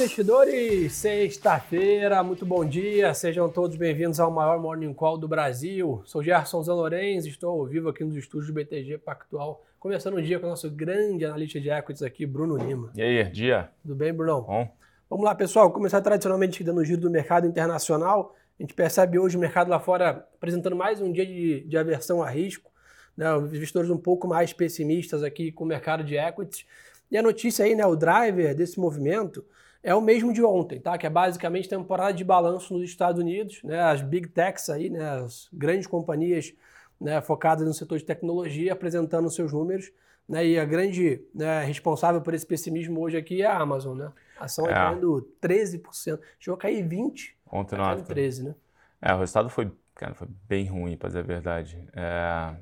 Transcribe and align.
investidores! 0.00 0.94
Sexta-feira, 0.94 2.22
muito 2.22 2.46
bom 2.46 2.64
dia, 2.64 3.12
sejam 3.12 3.50
todos 3.50 3.76
bem-vindos 3.76 4.18
ao 4.18 4.30
maior 4.30 4.58
Morning 4.58 4.94
Call 4.94 5.18
do 5.18 5.28
Brasil. 5.28 6.00
Sou 6.06 6.22
Gerson 6.22 6.62
Zanlorenz, 6.62 7.26
estou 7.26 7.50
ao 7.50 7.66
vivo 7.66 7.90
aqui 7.90 8.02
nos 8.02 8.16
estúdios 8.16 8.46
do 8.46 8.54
BTG 8.54 8.96
Pactual, 8.96 9.62
começando 9.78 10.14
o 10.14 10.22
dia 10.22 10.40
com 10.40 10.46
o 10.46 10.48
nosso 10.48 10.70
grande 10.70 11.26
analista 11.26 11.60
de 11.60 11.68
equities 11.68 12.02
aqui, 12.02 12.24
Bruno 12.24 12.56
Lima. 12.56 12.90
E 12.96 13.02
aí, 13.02 13.24
dia? 13.24 13.68
Tudo 13.82 13.94
bem, 13.94 14.10
Bruno? 14.10 14.40
Bom. 14.40 14.74
Vamos 15.10 15.22
lá, 15.26 15.34
pessoal, 15.34 15.70
começar 15.70 16.00
tradicionalmente 16.00 16.64
dando 16.64 16.80
o 16.80 16.84
giro 16.84 17.02
do 17.02 17.10
mercado 17.10 17.46
internacional. 17.46 18.34
A 18.58 18.62
gente 18.62 18.72
percebe 18.72 19.18
hoje 19.18 19.36
o 19.36 19.40
mercado 19.40 19.68
lá 19.68 19.78
fora 19.78 20.26
apresentando 20.34 20.76
mais 20.76 21.02
um 21.02 21.12
dia 21.12 21.26
de, 21.26 21.60
de 21.60 21.76
aversão 21.76 22.22
a 22.22 22.30
risco, 22.30 22.70
né? 23.14 23.34
os 23.34 23.52
investidores 23.52 23.90
um 23.90 23.98
pouco 23.98 24.26
mais 24.26 24.50
pessimistas 24.50 25.22
aqui 25.22 25.52
com 25.52 25.64
o 25.64 25.66
mercado 25.66 26.02
de 26.02 26.16
equities. 26.16 26.64
E 27.10 27.18
a 27.18 27.22
notícia 27.22 27.66
aí, 27.66 27.74
né, 27.74 27.84
o 27.84 27.94
driver 27.94 28.54
desse 28.54 28.80
movimento 28.80 29.44
é 29.82 29.94
o 29.94 30.00
mesmo 30.00 30.32
de 30.32 30.42
ontem, 30.42 30.80
tá? 30.80 30.96
Que 30.98 31.06
é 31.06 31.10
basicamente 31.10 31.68
temporada 31.68 32.12
de 32.12 32.24
balanço 32.24 32.74
nos 32.74 32.84
Estados 32.84 33.20
Unidos, 33.20 33.62
né? 33.62 33.80
As 33.80 34.02
big 34.02 34.28
techs 34.28 34.68
aí, 34.68 34.90
né? 34.90 35.10
As 35.10 35.48
grandes 35.52 35.86
companhias 35.86 36.52
né, 37.00 37.20
focadas 37.22 37.66
no 37.66 37.72
setor 37.72 37.98
de 37.98 38.04
tecnologia 38.04 38.72
apresentando 38.72 39.30
seus 39.30 39.52
números, 39.52 39.90
né? 40.28 40.46
E 40.46 40.58
a 40.58 40.64
grande 40.64 41.22
né, 41.34 41.64
responsável 41.64 42.20
por 42.20 42.34
esse 42.34 42.46
pessimismo 42.46 43.00
hoje 43.00 43.16
aqui 43.16 43.42
é 43.42 43.46
a 43.46 43.58
Amazon, 43.58 43.96
né? 43.96 44.12
A 44.38 44.44
ação 44.44 44.66
é. 44.66 44.72
caindo 44.72 45.28
13%, 45.42 46.18
chegou 46.38 46.56
a 46.56 46.58
cair 46.58 46.86
20%. 46.86 47.30
Ontem 47.50 47.76
tá 47.76 47.96
não. 47.96 48.04
13, 48.04 48.44
né? 48.44 48.54
É, 49.02 49.14
o 49.14 49.18
resultado 49.18 49.48
foi, 49.48 49.72
cara, 49.94 50.14
foi 50.14 50.28
bem 50.46 50.66
ruim, 50.66 50.96
para 50.96 51.08
dizer 51.08 51.20
a 51.20 51.22
verdade. 51.22 51.84
É... 51.94 52.54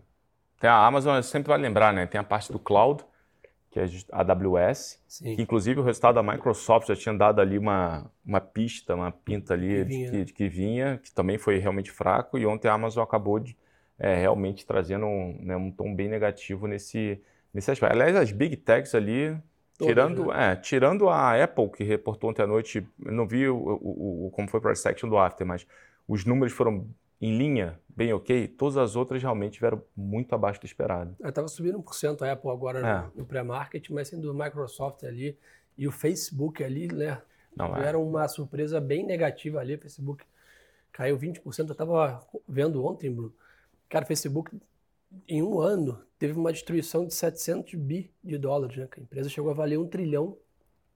Tem 0.61 0.71
a 0.71 0.87
Amazon, 0.87 1.21
sempre 1.23 1.49
vai 1.49 1.59
lembrar, 1.59 1.93
né? 1.93 2.07
Tem 2.07 2.21
a 2.21 2.25
parte 2.25 2.51
do 2.51 2.59
cloud, 2.59 3.05
que 3.87 3.97
é 3.97 4.17
a 4.17 4.21
AWS, 4.21 5.01
Sim. 5.07 5.37
que 5.37 5.43
inclusive 5.43 5.81
o 5.81 5.83
resultado 5.83 6.17
da 6.17 6.23
Microsoft 6.23 6.89
já 6.89 6.97
tinha 6.97 7.15
dado 7.15 7.41
ali 7.41 7.59
uma, 7.59 8.11
uma 8.25 8.41
pista, 8.41 8.95
uma 8.95 9.13
pinta 9.13 9.55
ali 9.55 9.85
que 9.85 9.85
de, 9.85 10.11
que, 10.11 10.25
de 10.25 10.33
que 10.33 10.49
vinha, 10.49 10.99
que 11.03 11.13
também 11.13 11.39
foi 11.39 11.59
realmente 11.59 11.91
fraco, 11.91 12.39
e 12.39 12.47
ontem 12.47 12.69
a 12.69 12.73
Amazon 12.75 13.03
acabou 13.03 13.39
de, 13.39 13.57
é, 13.99 14.15
realmente 14.17 14.67
trazendo 14.67 15.07
um, 15.07 15.39
né, 15.41 15.57
um 15.57 15.71
tom 15.71 15.95
bem 15.95 16.09
negativo 16.09 16.67
nesse, 16.67 17.21
nesse 17.53 17.71
aspecto. 17.71 17.93
Aliás, 17.93 18.17
as 18.17 18.33
Big 18.33 18.57
Techs 18.57 18.95
ali, 18.95 19.37
Todas, 19.79 19.93
tirando, 19.93 20.27
né? 20.27 20.53
é, 20.53 20.57
tirando 20.57 21.09
a 21.09 21.43
Apple, 21.43 21.69
que 21.71 21.85
reportou 21.85 22.31
ontem 22.31 22.43
à 22.43 22.47
noite, 22.47 22.87
não 22.99 23.27
vi 23.27 23.49
o, 23.49 23.57
o, 23.57 24.27
o 24.27 24.31
como 24.31 24.49
foi 24.49 24.61
para 24.61 24.73
a 24.73 24.75
section 24.75 25.09
do 25.09 25.17
After, 25.17 25.47
mas 25.47 25.67
os 26.07 26.25
números 26.25 26.53
foram 26.53 26.87
em 27.21 27.37
linha, 27.37 27.79
bem 27.89 28.13
ok, 28.13 28.47
todas 28.47 28.77
as 28.77 28.95
outras 28.95 29.21
realmente 29.21 29.55
tiveram 29.55 29.83
muito 29.97 30.33
abaixo 30.35 30.61
do 30.61 30.67
esperado. 30.67 31.17
Estava 31.23 31.49
subindo 31.49 31.83
1% 31.83 32.23
a 32.23 32.33
Apple 32.33 32.51
agora 32.51 32.79
é. 32.79 33.03
no, 33.03 33.13
no 33.17 33.27
pré-market, 33.27 33.91
mas 33.91 34.09
sendo 34.09 34.31
o 34.31 34.35
Microsoft 34.35 35.03
ali 35.05 35.37
e 35.77 35.87
o 35.87 35.93
Facebook 35.93 36.63
ali, 36.63 36.87
né? 36.89 37.21
Não, 37.57 37.77
é. 37.77 37.91
é. 37.91 37.97
uma 37.97 38.29
surpresa 38.29 38.81
bem 38.81 39.05
negativa 39.05 39.59
ali. 39.59 39.75
O 39.75 39.79
Facebook 39.79 40.25
caiu 40.93 41.19
20%. 41.19 41.43
Eu 41.59 41.73
estava 41.73 42.25
vendo 42.47 42.85
ontem, 42.85 43.11
Bruno. 43.11 43.35
Cara, 43.89 44.05
o 44.05 44.09
Facebook, 44.09 44.57
em 45.27 45.43
um 45.43 45.59
ano, 45.59 46.01
teve 46.19 46.39
uma 46.39 46.53
destruição 46.53 47.05
de 47.05 47.15
700 47.15 47.75
bi 47.75 48.13
de 48.23 48.39
dólares. 48.39 48.77
Né? 48.77 48.89
A 48.97 49.01
empresa 49.01 49.29
chegou 49.29 49.51
a 49.51 49.55
valer 49.55 49.79
um 49.79 49.89
trilhão 49.89 50.37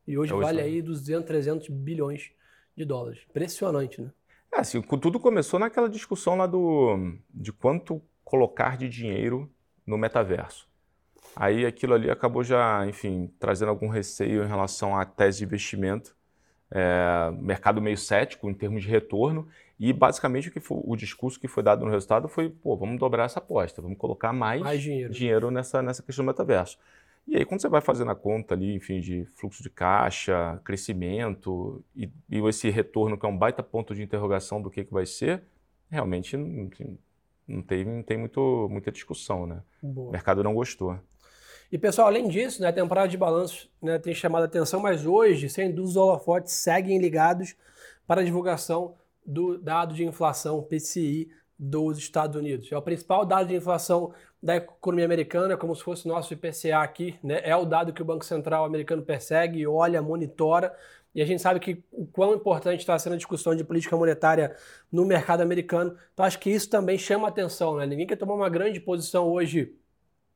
e 0.06 0.16
hoje, 0.16 0.32
hoje 0.32 0.42
vale 0.42 0.60
aí 0.60 0.82
200, 0.82 1.26
300 1.26 1.68
bilhões 1.68 2.30
de 2.76 2.84
dólares. 2.84 3.22
Impressionante, 3.28 4.00
né? 4.00 4.10
É, 4.52 4.60
assim, 4.60 4.82
tudo 4.82 5.18
começou 5.18 5.58
naquela 5.58 5.88
discussão 5.88 6.36
lá 6.36 6.46
do, 6.46 7.16
de 7.30 7.52
quanto 7.52 8.02
colocar 8.24 8.76
de 8.76 8.88
dinheiro 8.88 9.50
no 9.86 9.96
metaverso. 9.96 10.68
Aí 11.34 11.64
aquilo 11.64 11.94
ali 11.94 12.10
acabou 12.10 12.44
já, 12.44 12.86
enfim, 12.86 13.32
trazendo 13.38 13.70
algum 13.70 13.88
receio 13.88 14.44
em 14.44 14.46
relação 14.46 14.96
à 14.96 15.04
tese 15.04 15.38
de 15.38 15.44
investimento, 15.44 16.14
é, 16.70 17.30
mercado 17.38 17.80
meio 17.80 17.96
cético 17.96 18.50
em 18.50 18.54
termos 18.54 18.82
de 18.82 18.88
retorno, 18.88 19.48
e 19.80 19.92
basicamente 19.92 20.48
o, 20.48 20.52
que 20.52 20.60
foi, 20.60 20.78
o 20.84 20.94
discurso 20.96 21.40
que 21.40 21.48
foi 21.48 21.62
dado 21.62 21.84
no 21.84 21.90
resultado 21.90 22.28
foi, 22.28 22.50
pô, 22.50 22.76
vamos 22.76 22.98
dobrar 22.98 23.24
essa 23.24 23.38
aposta, 23.38 23.80
vamos 23.80 23.98
colocar 23.98 24.32
mais, 24.32 24.62
mais 24.62 24.82
dinheiro. 24.82 25.12
dinheiro 25.12 25.50
nessa, 25.50 25.82
nessa 25.82 26.02
questão 26.02 26.24
do 26.24 26.28
metaverso. 26.28 26.78
E 27.26 27.36
aí, 27.36 27.44
quando 27.44 27.60
você 27.60 27.68
vai 27.68 27.80
fazendo 27.80 28.10
a 28.10 28.14
conta 28.14 28.54
ali, 28.54 28.74
enfim, 28.74 29.00
de 29.00 29.24
fluxo 29.36 29.62
de 29.62 29.70
caixa, 29.70 30.60
crescimento 30.64 31.84
e, 31.94 32.10
e 32.28 32.38
esse 32.48 32.68
retorno, 32.68 33.16
que 33.16 33.24
é 33.24 33.28
um 33.28 33.38
baita 33.38 33.62
ponto 33.62 33.94
de 33.94 34.02
interrogação 34.02 34.60
do 34.60 34.70
que, 34.70 34.84
que 34.84 34.92
vai 34.92 35.06
ser, 35.06 35.42
realmente 35.88 36.36
não, 36.36 36.68
não, 37.46 37.62
tem, 37.62 37.84
não 37.84 38.02
tem 38.02 38.18
muito, 38.18 38.68
muita 38.70 38.90
discussão, 38.90 39.46
né? 39.46 39.62
Boa. 39.82 40.08
O 40.08 40.12
mercado 40.12 40.42
não 40.42 40.54
gostou. 40.54 40.98
E 41.70 41.78
pessoal, 41.78 42.08
além 42.08 42.28
disso, 42.28 42.60
né, 42.60 42.68
a 42.68 42.72
temporada 42.72 43.08
de 43.08 43.16
balanços 43.16 43.70
né, 43.80 43.98
tem 43.98 44.12
chamado 44.12 44.42
a 44.42 44.46
atenção, 44.46 44.80
mas 44.80 45.06
hoje, 45.06 45.48
sem 45.48 45.68
dúvida, 45.68 45.88
os 45.88 45.96
holofotes 45.96 46.52
seguem 46.52 46.98
ligados 46.98 47.56
para 48.06 48.20
a 48.20 48.24
divulgação 48.24 48.94
do 49.24 49.56
dado 49.56 49.94
de 49.94 50.04
inflação 50.04 50.62
PCI 50.62 51.30
dos 51.64 51.96
Estados 51.96 52.34
Unidos. 52.34 52.72
É 52.72 52.76
o 52.76 52.82
principal 52.82 53.24
dado 53.24 53.46
de 53.46 53.54
inflação 53.54 54.12
da 54.42 54.56
economia 54.56 55.04
americana, 55.04 55.56
como 55.56 55.76
se 55.76 55.82
fosse 55.84 56.08
nosso 56.08 56.34
IPCA 56.34 56.78
aqui, 56.78 57.14
né? 57.22 57.40
É 57.44 57.54
o 57.54 57.64
dado 57.64 57.92
que 57.92 58.02
o 58.02 58.04
Banco 58.04 58.24
Central 58.24 58.64
americano 58.64 59.00
persegue, 59.00 59.64
olha, 59.64 60.02
monitora. 60.02 60.74
E 61.14 61.22
a 61.22 61.24
gente 61.24 61.40
sabe 61.40 61.60
que 61.60 61.84
o 61.92 62.04
quão 62.04 62.34
importante 62.34 62.80
está 62.80 62.98
sendo 62.98 63.12
a 63.12 63.16
discussão 63.16 63.54
de 63.54 63.62
política 63.62 63.96
monetária 63.96 64.56
no 64.90 65.04
mercado 65.04 65.40
americano. 65.40 65.96
Então 66.12 66.26
acho 66.26 66.40
que 66.40 66.50
isso 66.50 66.68
também 66.68 66.98
chama 66.98 67.28
atenção, 67.28 67.76
né? 67.76 67.86
Ninguém 67.86 68.08
quer 68.08 68.16
tomar 68.16 68.34
uma 68.34 68.48
grande 68.48 68.80
posição 68.80 69.28
hoje 69.28 69.76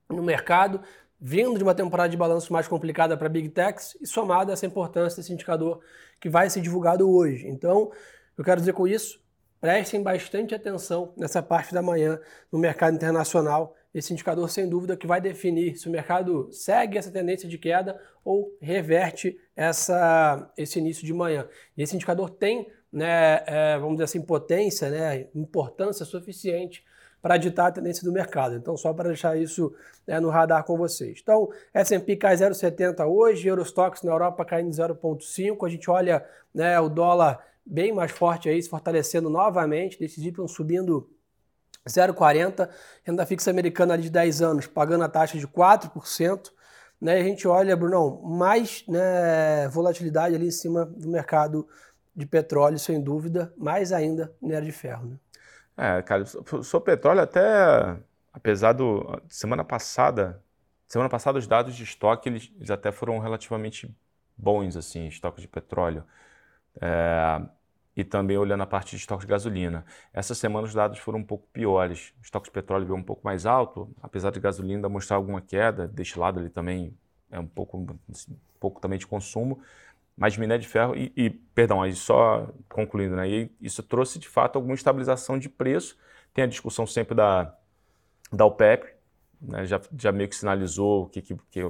no 0.08 0.22
mercado, 0.22 0.80
vindo 1.20 1.58
de 1.58 1.64
uma 1.64 1.74
temporada 1.74 2.08
de 2.08 2.16
balanço 2.16 2.52
mais 2.52 2.68
complicada 2.68 3.16
para 3.16 3.28
Big 3.28 3.48
Techs 3.48 3.98
e 4.00 4.06
somada 4.06 4.52
essa 4.52 4.64
importância 4.64 5.20
desse 5.20 5.32
indicador 5.32 5.80
que 6.20 6.28
vai 6.28 6.48
ser 6.48 6.60
divulgado 6.60 7.10
hoje. 7.10 7.48
Então, 7.48 7.90
eu 8.38 8.44
quero 8.44 8.60
dizer 8.60 8.74
com 8.74 8.86
isso, 8.86 9.25
prestem 9.66 10.00
bastante 10.00 10.54
atenção 10.54 11.12
nessa 11.16 11.42
parte 11.42 11.74
da 11.74 11.82
manhã 11.82 12.20
no 12.52 12.56
mercado 12.56 12.94
internacional 12.94 13.74
esse 13.92 14.12
indicador, 14.12 14.48
sem 14.48 14.68
dúvida, 14.68 14.96
que 14.96 15.08
vai 15.08 15.20
definir 15.20 15.76
se 15.76 15.88
o 15.88 15.90
mercado 15.90 16.48
segue 16.52 16.96
essa 16.96 17.10
tendência 17.10 17.48
de 17.48 17.58
queda 17.58 18.00
ou 18.24 18.56
reverte 18.60 19.36
essa, 19.56 20.48
esse 20.56 20.78
início 20.78 21.04
de 21.04 21.12
manhã. 21.12 21.48
E 21.76 21.82
esse 21.82 21.96
indicador 21.96 22.30
tem, 22.30 22.70
né, 22.92 23.42
é, 23.44 23.76
vamos 23.76 23.94
dizer 23.94 24.04
assim, 24.04 24.22
potência, 24.22 24.88
né, 24.88 25.26
importância 25.34 26.06
suficiente 26.06 26.84
para 27.20 27.36
ditar 27.36 27.66
a 27.66 27.72
tendência 27.72 28.04
do 28.04 28.12
mercado. 28.12 28.54
Então, 28.54 28.76
só 28.76 28.94
para 28.94 29.08
deixar 29.08 29.36
isso 29.36 29.74
né, 30.06 30.20
no 30.20 30.28
radar 30.28 30.62
com 30.62 30.76
vocês. 30.76 31.18
Então, 31.20 31.48
S&P 31.74 32.14
cai 32.14 32.36
0,70 32.36 33.04
hoje, 33.04 33.48
Eurostox 33.48 34.02
na 34.04 34.12
Europa 34.12 34.44
caindo 34.44 34.70
0,5. 34.70 35.66
A 35.66 35.68
gente 35.68 35.90
olha 35.90 36.24
né, 36.54 36.78
o 36.78 36.88
dólar 36.88 37.44
bem 37.66 37.92
mais 37.92 38.12
forte 38.12 38.48
aí, 38.48 38.62
se 38.62 38.68
fortalecendo 38.68 39.28
novamente, 39.28 39.98
Y 40.00 40.48
subindo 40.48 41.10
0,40, 41.86 42.68
renda 43.04 43.26
fixa 43.26 43.50
americana 43.50 43.94
ali 43.94 44.04
de 44.04 44.10
10 44.10 44.42
anos 44.42 44.66
pagando 44.66 45.04
a 45.04 45.08
taxa 45.08 45.38
de 45.38 45.46
4%, 45.46 46.52
né? 47.00 47.14
A 47.18 47.22
gente 47.22 47.46
olha, 47.46 47.76
Brunão, 47.76 48.20
mais 48.22 48.84
né, 48.88 49.68
volatilidade 49.68 50.34
ali 50.34 50.48
em 50.48 50.50
cima 50.50 50.84
do 50.86 51.08
mercado 51.08 51.66
de 52.14 52.26
petróleo, 52.26 52.78
sem 52.78 53.00
dúvida, 53.00 53.52
mais 53.56 53.92
ainda 53.92 54.34
minério 54.40 54.66
de 54.66 54.72
ferro, 54.72 55.06
né? 55.06 55.16
É, 55.76 56.02
cara, 56.02 56.24
sobre 56.24 56.92
petróleo 56.92 57.20
até, 57.20 57.98
apesar 58.32 58.72
do, 58.72 59.20
semana 59.28 59.62
passada, 59.62 60.42
semana 60.88 61.10
passada 61.10 61.38
os 61.38 61.46
dados 61.46 61.74
de 61.76 61.84
estoque, 61.84 62.30
eles, 62.30 62.50
eles 62.56 62.70
até 62.70 62.90
foram 62.90 63.18
relativamente 63.18 63.94
bons, 64.36 64.74
assim, 64.76 65.06
estoque 65.06 65.40
de 65.40 65.46
petróleo. 65.46 66.02
É, 66.80 67.42
e 67.96 68.04
também 68.04 68.36
olhando 68.36 68.62
a 68.62 68.66
parte 68.66 68.90
de 68.90 68.96
estoque 68.96 69.24
de 69.24 69.30
gasolina. 69.30 69.84
Essa 70.12 70.34
semana 70.34 70.66
os 70.66 70.74
dados 70.74 70.98
foram 70.98 71.20
um 71.20 71.24
pouco 71.24 71.48
piores. 71.52 72.12
O 72.20 72.22
estoque 72.22 72.46
de 72.46 72.52
petróleo 72.52 72.84
veio 72.84 72.98
um 72.98 73.02
pouco 73.02 73.22
mais 73.24 73.46
alto, 73.46 73.90
apesar 74.02 74.30
de 74.30 74.38
gasolina 74.38 74.88
mostrar 74.88 75.16
alguma 75.16 75.40
queda, 75.40 75.90
lado 76.16 76.38
ali 76.38 76.50
também 76.50 76.94
é 77.30 77.40
um 77.40 77.46
pouco, 77.46 77.98
assim, 78.10 78.32
um 78.32 78.58
pouco 78.60 78.80
também 78.80 78.98
de 78.98 79.06
consumo, 79.06 79.60
mas 80.16 80.36
minério 80.36 80.62
de 80.62 80.68
ferro, 80.68 80.94
e, 80.94 81.12
e 81.16 81.30
perdão, 81.30 81.82
aí 81.82 81.94
só 81.94 82.48
concluindo, 82.68 83.16
né, 83.16 83.28
e 83.28 83.50
isso 83.60 83.82
trouxe 83.82 84.18
de 84.18 84.28
fato 84.28 84.56
alguma 84.56 84.74
estabilização 84.74 85.38
de 85.38 85.48
preço. 85.48 85.96
Tem 86.32 86.44
a 86.44 86.46
discussão 86.46 86.86
sempre 86.86 87.14
da, 87.14 87.54
da 88.32 88.44
OPEP, 88.44 88.94
né, 89.40 89.66
já, 89.66 89.80
já 89.98 90.12
meio 90.12 90.28
que 90.28 90.36
sinalizou 90.36 91.04
o 91.04 91.08
que, 91.08 91.22
que, 91.22 91.36
que, 91.50 91.60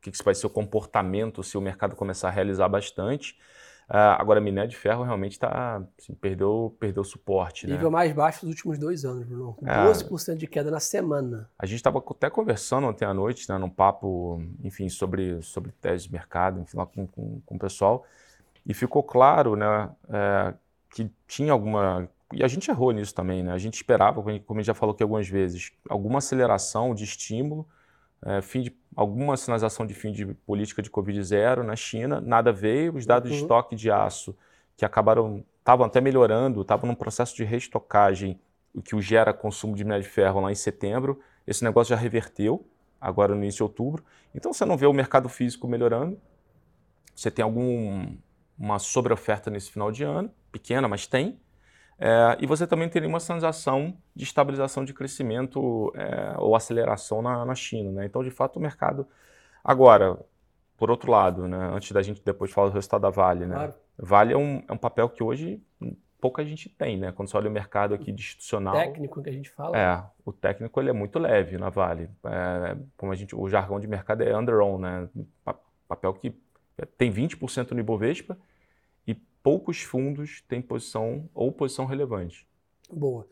que, 0.00 0.10
que 0.10 0.24
vai 0.24 0.34
ser 0.34 0.46
o 0.46 0.50
comportamento 0.50 1.42
se 1.42 1.56
o 1.58 1.60
mercado 1.60 1.94
começar 1.96 2.28
a 2.28 2.30
realizar 2.30 2.68
bastante. 2.68 3.36
Uh, 3.92 4.16
agora, 4.18 4.40
minério 4.40 4.70
de 4.70 4.76
ferro 4.76 5.04
realmente 5.04 5.38
tá, 5.38 5.82
assim, 5.98 6.14
perdeu, 6.14 6.74
perdeu 6.80 7.04
suporte. 7.04 7.66
Nível 7.66 7.90
né? 7.90 7.92
mais 7.92 8.12
baixo 8.14 8.40
dos 8.40 8.54
últimos 8.54 8.78
dois 8.78 9.04
anos, 9.04 9.26
Bruno. 9.26 9.54
12% 9.62 10.32
é, 10.32 10.34
de 10.34 10.46
queda 10.46 10.70
na 10.70 10.80
semana. 10.80 11.50
A 11.58 11.66
gente 11.66 11.76
estava 11.76 11.98
até 11.98 12.30
conversando 12.30 12.86
ontem 12.86 13.04
à 13.04 13.12
noite, 13.12 13.46
né, 13.50 13.58
num 13.58 13.68
papo, 13.68 14.42
enfim, 14.64 14.88
sobre, 14.88 15.42
sobre 15.42 15.72
tese 15.72 16.06
de 16.06 16.12
mercado, 16.12 16.58
enfim, 16.58 16.78
lá 16.78 16.86
com, 16.86 17.06
com, 17.06 17.42
com 17.44 17.54
o 17.54 17.58
pessoal, 17.58 18.06
e 18.64 18.72
ficou 18.72 19.02
claro 19.02 19.56
né, 19.56 19.90
é, 20.08 20.54
que 20.94 21.10
tinha 21.28 21.52
alguma. 21.52 22.08
E 22.32 22.42
a 22.42 22.48
gente 22.48 22.70
errou 22.70 22.92
nisso 22.92 23.14
também, 23.14 23.42
né? 23.42 23.52
A 23.52 23.58
gente 23.58 23.74
esperava, 23.74 24.22
como 24.22 24.30
a 24.30 24.62
gente 24.62 24.68
já 24.68 24.72
falou 24.72 24.94
aqui 24.94 25.02
algumas 25.02 25.28
vezes, 25.28 25.70
alguma 25.86 26.16
aceleração 26.16 26.94
de 26.94 27.04
estímulo 27.04 27.68
é, 28.24 28.40
fim 28.40 28.62
de 28.62 28.76
alguma 28.94 29.36
sinalização 29.36 29.86
de 29.86 29.94
fim 29.94 30.12
de 30.12 30.26
política 30.26 30.82
de 30.82 30.90
Covid 30.90 31.22
zero 31.22 31.64
na 31.64 31.74
China, 31.74 32.20
nada 32.20 32.52
veio, 32.52 32.94
os 32.94 33.06
dados 33.06 33.30
uhum. 33.30 33.36
de 33.36 33.42
estoque 33.42 33.76
de 33.76 33.90
aço 33.90 34.36
que 34.76 34.84
acabaram, 34.84 35.44
estavam 35.58 35.86
até 35.86 36.00
melhorando, 36.00 36.62
estavam 36.62 36.88
num 36.88 36.94
processo 36.94 37.34
de 37.34 37.44
reestocagem, 37.44 38.40
o 38.74 38.80
que 38.80 38.98
gera 39.00 39.32
consumo 39.32 39.74
de 39.74 39.84
minério 39.84 40.02
de 40.02 40.08
ferro 40.08 40.40
lá 40.40 40.50
em 40.50 40.54
setembro, 40.54 41.20
esse 41.46 41.64
negócio 41.64 41.94
já 41.94 42.00
reverteu, 42.00 42.66
agora 43.00 43.34
no 43.34 43.42
início 43.42 43.58
de 43.58 43.62
outubro, 43.64 44.04
então 44.34 44.52
você 44.52 44.64
não 44.64 44.76
vê 44.76 44.86
o 44.86 44.92
mercado 44.92 45.28
físico 45.28 45.66
melhorando, 45.66 46.18
você 47.14 47.30
tem 47.30 47.42
alguma 47.42 48.78
sobreoferta 48.78 49.50
nesse 49.50 49.70
final 49.70 49.90
de 49.90 50.04
ano, 50.04 50.30
pequena, 50.50 50.88
mas 50.88 51.06
tem, 51.06 51.38
é, 51.98 52.36
e 52.40 52.46
você 52.46 52.66
também 52.66 52.88
teria 52.88 53.08
uma 53.08 53.20
sinalização 53.20 53.96
de 54.14 54.24
estabilização 54.24 54.84
de 54.84 54.92
crescimento 54.92 55.92
é, 55.94 56.34
ou 56.38 56.56
aceleração 56.56 57.22
na, 57.22 57.44
na 57.44 57.54
China. 57.54 57.90
Né? 57.92 58.06
Então, 58.06 58.22
de 58.22 58.30
fato, 58.30 58.56
o 58.56 58.60
mercado. 58.60 59.06
Agora, 59.62 60.18
por 60.76 60.90
outro 60.90 61.10
lado, 61.10 61.46
né, 61.46 61.70
antes 61.72 61.92
da 61.92 62.02
gente 62.02 62.20
depois 62.24 62.50
falar 62.50 62.68
do 62.68 62.74
resultado 62.74 63.02
da 63.02 63.10
Vale, 63.10 63.46
né? 63.46 63.54
Claro. 63.54 63.74
Vale 63.96 64.32
é 64.32 64.36
um, 64.36 64.64
é 64.68 64.72
um 64.72 64.76
papel 64.76 65.08
que 65.08 65.22
hoje 65.22 65.62
pouca 66.20 66.44
gente 66.44 66.68
tem, 66.68 66.96
né? 66.96 67.12
Quando 67.12 67.28
você 67.28 67.36
olha 67.36 67.48
o 67.48 67.52
mercado 67.52 67.94
aqui 67.94 68.10
institucional. 68.10 68.74
O 68.74 68.78
técnico 68.78 69.22
que 69.22 69.28
a 69.28 69.32
gente 69.32 69.50
fala. 69.50 69.78
É, 69.78 70.04
o 70.24 70.32
técnico 70.32 70.80
ele 70.80 70.90
é 70.90 70.92
muito 70.92 71.18
leve 71.18 71.56
na 71.56 71.68
Vale. 71.68 72.10
É, 72.24 72.76
como 72.96 73.12
a 73.12 73.14
gente, 73.14 73.34
o 73.36 73.48
jargão 73.48 73.78
de 73.78 73.86
mercado 73.86 74.22
é 74.22 74.36
under-on, 74.36 74.78
né? 74.78 75.08
Papel 75.86 76.14
que 76.14 76.34
tem 76.96 77.12
20% 77.12 77.72
no 77.72 77.80
Ibovespa 77.80 78.36
poucos 79.42 79.82
fundos 79.82 80.42
têm 80.48 80.62
posição 80.62 81.28
ou 81.34 81.50
posição 81.50 81.84
relevante. 81.84 82.46
Boa. 82.92 83.26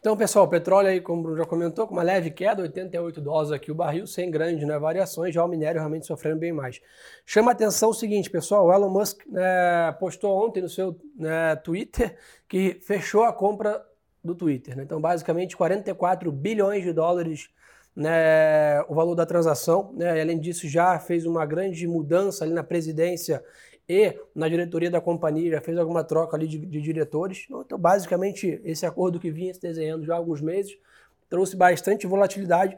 Então, 0.00 0.16
pessoal, 0.16 0.48
petróleo 0.48 0.88
aí, 0.88 1.00
como 1.00 1.20
o 1.20 1.22
Bruno 1.22 1.38
já 1.38 1.44
comentou, 1.44 1.86
com 1.86 1.94
uma 1.94 2.02
leve 2.02 2.32
queda, 2.32 2.62
88 2.62 3.20
dólares 3.20 3.52
aqui 3.52 3.70
o 3.70 3.74
barril, 3.74 4.08
sem 4.08 4.28
grandes 4.28 4.66
né, 4.66 4.76
variações, 4.76 5.32
já 5.32 5.44
o 5.44 5.48
minério 5.48 5.78
realmente 5.78 6.04
sofrendo 6.04 6.40
bem 6.40 6.52
mais. 6.52 6.80
Chama 7.24 7.52
atenção 7.52 7.90
o 7.90 7.94
seguinte, 7.94 8.28
pessoal, 8.28 8.66
o 8.66 8.72
Elon 8.72 8.90
Musk 8.90 9.24
né, 9.28 9.92
postou 10.00 10.44
ontem 10.44 10.60
no 10.60 10.68
seu 10.68 10.98
né, 11.16 11.54
Twitter 11.56 12.16
que 12.48 12.80
fechou 12.82 13.22
a 13.22 13.32
compra 13.32 13.86
do 14.22 14.34
Twitter. 14.34 14.76
Né? 14.76 14.82
Então, 14.82 15.00
basicamente, 15.00 15.56
44 15.56 16.32
bilhões 16.32 16.82
de 16.82 16.92
dólares 16.92 17.50
né, 17.94 18.82
o 18.88 18.94
valor 18.94 19.14
da 19.14 19.24
transação. 19.24 19.92
Né? 19.94 20.20
Além 20.20 20.38
disso, 20.40 20.68
já 20.68 20.98
fez 20.98 21.24
uma 21.24 21.46
grande 21.46 21.86
mudança 21.86 22.44
ali 22.44 22.52
na 22.52 22.64
presidência 22.64 23.44
e 23.88 24.18
na 24.34 24.48
diretoria 24.48 24.90
da 24.90 25.00
companhia 25.00 25.52
já 25.52 25.60
fez 25.60 25.76
alguma 25.76 26.02
troca 26.02 26.36
ali 26.36 26.46
de, 26.46 26.58
de 26.58 26.80
diretores. 26.80 27.46
Então, 27.50 27.78
basicamente, 27.78 28.60
esse 28.64 28.86
acordo 28.86 29.20
que 29.20 29.30
vinha 29.30 29.52
se 29.52 29.60
desenhando 29.60 30.04
já 30.06 30.14
há 30.14 30.16
alguns 30.16 30.40
meses 30.40 30.78
trouxe 31.28 31.56
bastante 31.56 32.06
volatilidade. 32.06 32.76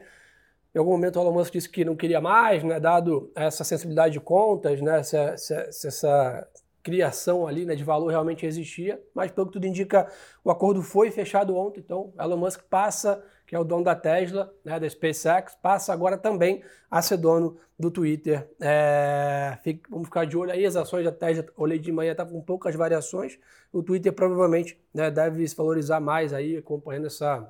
Em 0.75 0.79
algum 0.79 0.91
momento 0.91 1.17
o 1.17 1.21
Elon 1.21 1.33
Musk 1.33 1.53
disse 1.53 1.69
que 1.69 1.85
não 1.85 1.95
queria 1.95 2.19
mais, 2.19 2.63
né, 2.63 2.79
dado 2.79 3.31
essa 3.35 3.63
sensibilidade 3.63 4.13
de 4.13 4.19
contas, 4.19 4.81
né, 4.81 4.99
essa, 4.99 5.17
essa, 5.17 5.87
essa 5.87 6.47
criação 6.83 7.47
ali 7.47 7.65
né, 7.65 7.75
de 7.75 7.83
valor 7.83 8.07
realmente 8.07 8.45
existia, 8.45 9.01
mas 9.13 9.31
pelo 9.31 9.47
que 9.47 9.53
tudo 9.53 9.65
indica, 9.65 10.11
o 10.43 10.51
acordo 10.51 10.81
foi 10.81 11.09
fechado 11.11 11.55
ontem, 11.55 11.79
então 11.79 12.13
Elon 12.19 12.37
Musk 12.37 12.61
passa 12.69 13.23
que 13.47 13.55
é 13.55 13.59
o 13.59 13.63
dono 13.63 13.85
da 13.85 13.95
Tesla, 13.95 14.53
né, 14.63 14.77
da 14.77 14.89
SpaceX, 14.89 15.55
passa 15.61 15.93
agora 15.93 16.17
também 16.17 16.61
a 16.91 17.01
ser 17.01 17.15
dono 17.15 17.57
do 17.79 17.89
Twitter. 17.89 18.45
É, 18.59 19.57
fica, 19.63 19.89
vamos 19.89 20.07
ficar 20.07 20.25
de 20.25 20.35
olho 20.35 20.51
aí, 20.51 20.65
as 20.65 20.75
ações 20.75 21.05
da 21.05 21.13
Tesla, 21.13 21.45
olhei 21.55 21.79
de 21.79 21.89
manhã, 21.89 22.11
estavam 22.11 22.33
tá 22.33 22.39
com 22.39 22.45
poucas 22.45 22.75
variações, 22.75 23.39
o 23.71 23.81
Twitter 23.81 24.11
provavelmente 24.11 24.77
né, 24.93 25.09
deve 25.09 25.47
se 25.47 25.55
valorizar 25.55 26.01
mais 26.01 26.33
aí, 26.33 26.57
acompanhando 26.57 27.07
essa 27.07 27.49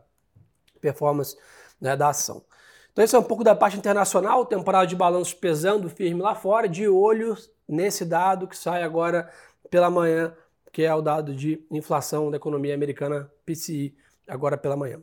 performance 0.79 1.35
né, 1.81 1.97
da 1.97 2.09
ação. 2.09 2.45
Então 2.93 3.03
esse 3.03 3.15
é 3.15 3.19
um 3.19 3.23
pouco 3.23 3.43
da 3.43 3.55
parte 3.55 3.75
internacional, 3.75 4.45
temporada 4.45 4.85
de 4.85 4.95
balanços 4.95 5.33
pesando 5.33 5.89
firme 5.89 6.21
lá 6.21 6.35
fora, 6.35 6.69
de 6.69 6.87
olho 6.87 7.35
nesse 7.67 8.05
dado 8.05 8.47
que 8.47 8.55
sai 8.55 8.83
agora 8.83 9.31
pela 9.67 9.89
manhã, 9.89 10.35
que 10.71 10.83
é 10.83 10.93
o 10.93 11.01
dado 11.01 11.33
de 11.33 11.65
inflação 11.71 12.29
da 12.29 12.37
economia 12.37 12.75
americana 12.75 13.31
PCI 13.43 13.95
agora 14.27 14.57
pela 14.57 14.75
manhã. 14.75 14.99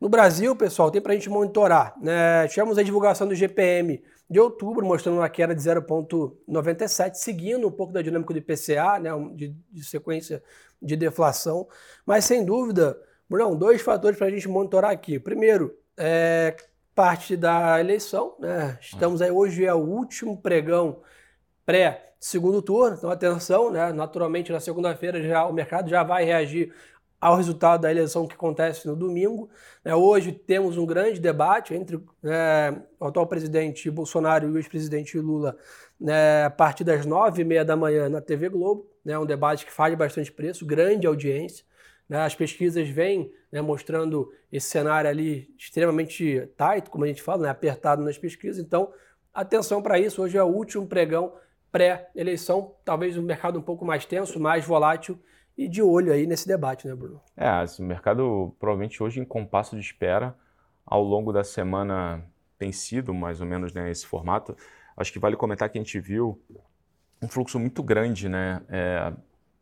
No 0.00 0.08
Brasil, 0.08 0.54
pessoal, 0.54 0.90
tem 0.90 1.00
para 1.00 1.12
a 1.12 1.14
gente 1.14 1.28
monitorar. 1.28 1.94
Né? 2.00 2.46
Tivemos 2.48 2.78
a 2.78 2.82
divulgação 2.82 3.26
do 3.26 3.34
GPM 3.34 4.02
de 4.30 4.38
outubro, 4.38 4.86
mostrando 4.86 5.16
uma 5.16 5.28
queda 5.28 5.54
de 5.54 5.60
0,97, 5.60 7.14
seguindo 7.14 7.66
um 7.66 7.70
pouco 7.70 7.92
da 7.92 8.02
dinâmica 8.02 8.32
do 8.32 8.38
IPCA, 8.38 8.98
né? 9.00 9.10
de, 9.34 9.56
de 9.70 9.84
sequência 9.84 10.42
de 10.80 10.96
deflação. 10.96 11.66
Mas, 12.06 12.24
sem 12.24 12.44
dúvida, 12.44 12.98
Bruno, 13.28 13.56
dois 13.56 13.82
fatores 13.82 14.16
para 14.16 14.28
a 14.28 14.30
gente 14.30 14.48
monitorar 14.48 14.90
aqui. 14.90 15.18
Primeiro, 15.18 15.76
é 15.96 16.54
parte 16.94 17.36
da 17.36 17.80
eleição. 17.80 18.34
Né? 18.38 18.78
Estamos 18.80 19.20
aí, 19.20 19.30
hoje 19.30 19.64
é 19.64 19.74
o 19.74 19.78
último 19.78 20.36
pregão 20.36 21.00
pré-segundo 21.64 22.62
turno, 22.62 22.96
então 22.96 23.10
atenção, 23.10 23.70
né? 23.70 23.92
naturalmente 23.92 24.50
na 24.50 24.58
segunda-feira 24.58 25.22
já 25.22 25.44
o 25.44 25.52
mercado 25.52 25.90
já 25.90 26.02
vai 26.02 26.24
reagir 26.24 26.72
ao 27.20 27.36
resultado 27.36 27.82
da 27.82 27.90
eleição 27.90 28.26
que 28.26 28.34
acontece 28.34 28.86
no 28.86 28.94
domingo. 28.94 29.50
É, 29.84 29.94
hoje 29.94 30.32
temos 30.32 30.78
um 30.78 30.86
grande 30.86 31.20
debate 31.20 31.74
entre 31.74 32.00
é, 32.24 32.74
o 32.98 33.06
atual 33.06 33.26
presidente 33.26 33.90
Bolsonaro 33.90 34.46
e 34.46 34.50
o 34.50 34.56
ex-presidente 34.56 35.18
Lula 35.18 35.56
né, 36.00 36.44
a 36.44 36.50
partir 36.50 36.84
das 36.84 37.04
nove 37.04 37.42
e 37.42 37.44
meia 37.44 37.64
da 37.64 37.76
manhã 37.76 38.08
na 38.08 38.20
TV 38.20 38.48
Globo. 38.48 38.88
Né, 39.04 39.18
um 39.18 39.26
debate 39.26 39.66
que 39.66 39.72
faz 39.72 39.94
bastante 39.96 40.30
preço, 40.30 40.64
grande 40.64 41.06
audiência. 41.06 41.64
Né, 42.08 42.20
as 42.20 42.34
pesquisas 42.34 42.88
vêm 42.88 43.32
né, 43.50 43.60
mostrando 43.60 44.32
esse 44.52 44.68
cenário 44.68 45.10
ali 45.10 45.52
extremamente 45.58 46.48
tight, 46.56 46.88
como 46.88 47.04
a 47.04 47.08
gente 47.08 47.22
fala, 47.22 47.42
né, 47.42 47.48
apertado 47.48 48.02
nas 48.02 48.16
pesquisas. 48.16 48.64
Então, 48.64 48.92
atenção 49.34 49.82
para 49.82 49.98
isso. 49.98 50.22
Hoje 50.22 50.38
é 50.38 50.42
o 50.42 50.46
último 50.46 50.86
pregão 50.86 51.32
pré-eleição, 51.70 52.74
talvez 52.84 53.18
um 53.18 53.22
mercado 53.22 53.58
um 53.58 53.62
pouco 53.62 53.84
mais 53.84 54.06
tenso, 54.06 54.40
mais 54.40 54.64
volátil 54.64 55.18
e 55.58 55.66
de 55.66 55.82
olho 55.82 56.12
aí 56.12 56.24
nesse 56.24 56.46
debate, 56.46 56.86
né, 56.86 56.94
Bruno? 56.94 57.20
É, 57.36 57.50
o 57.78 57.82
mercado 57.82 58.54
provavelmente 58.60 59.02
hoje 59.02 59.18
em 59.18 59.24
compasso 59.24 59.74
de 59.74 59.82
espera 59.82 60.36
ao 60.86 61.02
longo 61.02 61.32
da 61.32 61.42
semana 61.42 62.24
tem 62.56 62.70
sido 62.70 63.12
mais 63.12 63.40
ou 63.40 63.46
menos 63.46 63.72
né, 63.74 63.90
esse 63.90 64.06
formato. 64.06 64.56
Acho 64.96 65.12
que 65.12 65.18
vale 65.18 65.36
comentar 65.36 65.68
que 65.68 65.76
a 65.76 65.80
gente 65.80 65.98
viu 65.98 66.40
um 67.20 67.28
fluxo 67.28 67.58
muito 67.58 67.82
grande, 67.82 68.28
né? 68.28 68.62
É, 68.68 69.12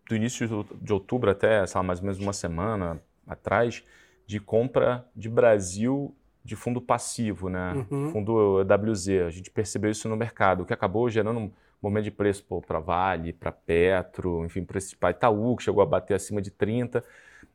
do 0.06 0.14
início 0.14 0.66
de 0.80 0.92
outubro 0.92 1.30
até, 1.30 1.66
sei 1.66 1.78
lá, 1.78 1.82
mais 1.82 1.98
ou 1.98 2.04
menos 2.04 2.20
uma 2.20 2.32
semana 2.32 3.00
atrás, 3.26 3.82
de 4.26 4.38
compra 4.38 5.04
de 5.16 5.28
Brasil 5.28 6.14
de 6.44 6.54
fundo 6.54 6.80
passivo, 6.80 7.48
né? 7.48 7.86
Uhum. 7.90 8.12
Fundo 8.12 8.60
WZ. 8.60 9.08
A 9.26 9.30
gente 9.30 9.50
percebeu 9.50 9.90
isso 9.90 10.08
no 10.08 10.16
mercado, 10.16 10.62
o 10.62 10.66
que 10.66 10.72
acabou 10.72 11.08
gerando 11.10 11.52
momento 11.82 12.04
de 12.04 12.10
preço 12.10 12.44
para 12.66 12.78
Vale, 12.78 13.32
para 13.32 13.52
Petro, 13.52 14.44
enfim, 14.44 14.64
para 14.64 14.78
esse 14.78 14.94
Itaú, 14.94 15.56
que 15.56 15.62
chegou 15.62 15.82
a 15.82 15.86
bater 15.86 16.14
acima 16.14 16.40
de 16.40 16.50
30. 16.50 17.04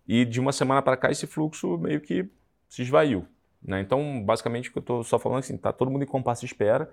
E 0.08 0.26
de 0.26 0.40
uma 0.40 0.52
semana 0.52 0.82
para 0.82 0.98
cá 0.98 1.12
esse 1.12 1.28
fluxo 1.28 1.78
meio 1.78 2.02
que 2.02 2.28
se 2.68 2.82
esvaiu. 2.82 3.26
Né? 3.64 3.82
Então, 3.82 4.24
basicamente, 4.24 4.70
o 4.70 4.72
que 4.72 4.78
eu 4.78 4.82
estou 4.82 5.04
só 5.04 5.20
falando 5.20 5.38
é 5.38 5.40
assim, 5.42 5.56
está 5.56 5.72
todo 5.72 5.92
mundo 5.92 6.04
em 6.04 6.08
compasso 6.08 6.42
de 6.42 6.48
espera. 6.48 6.92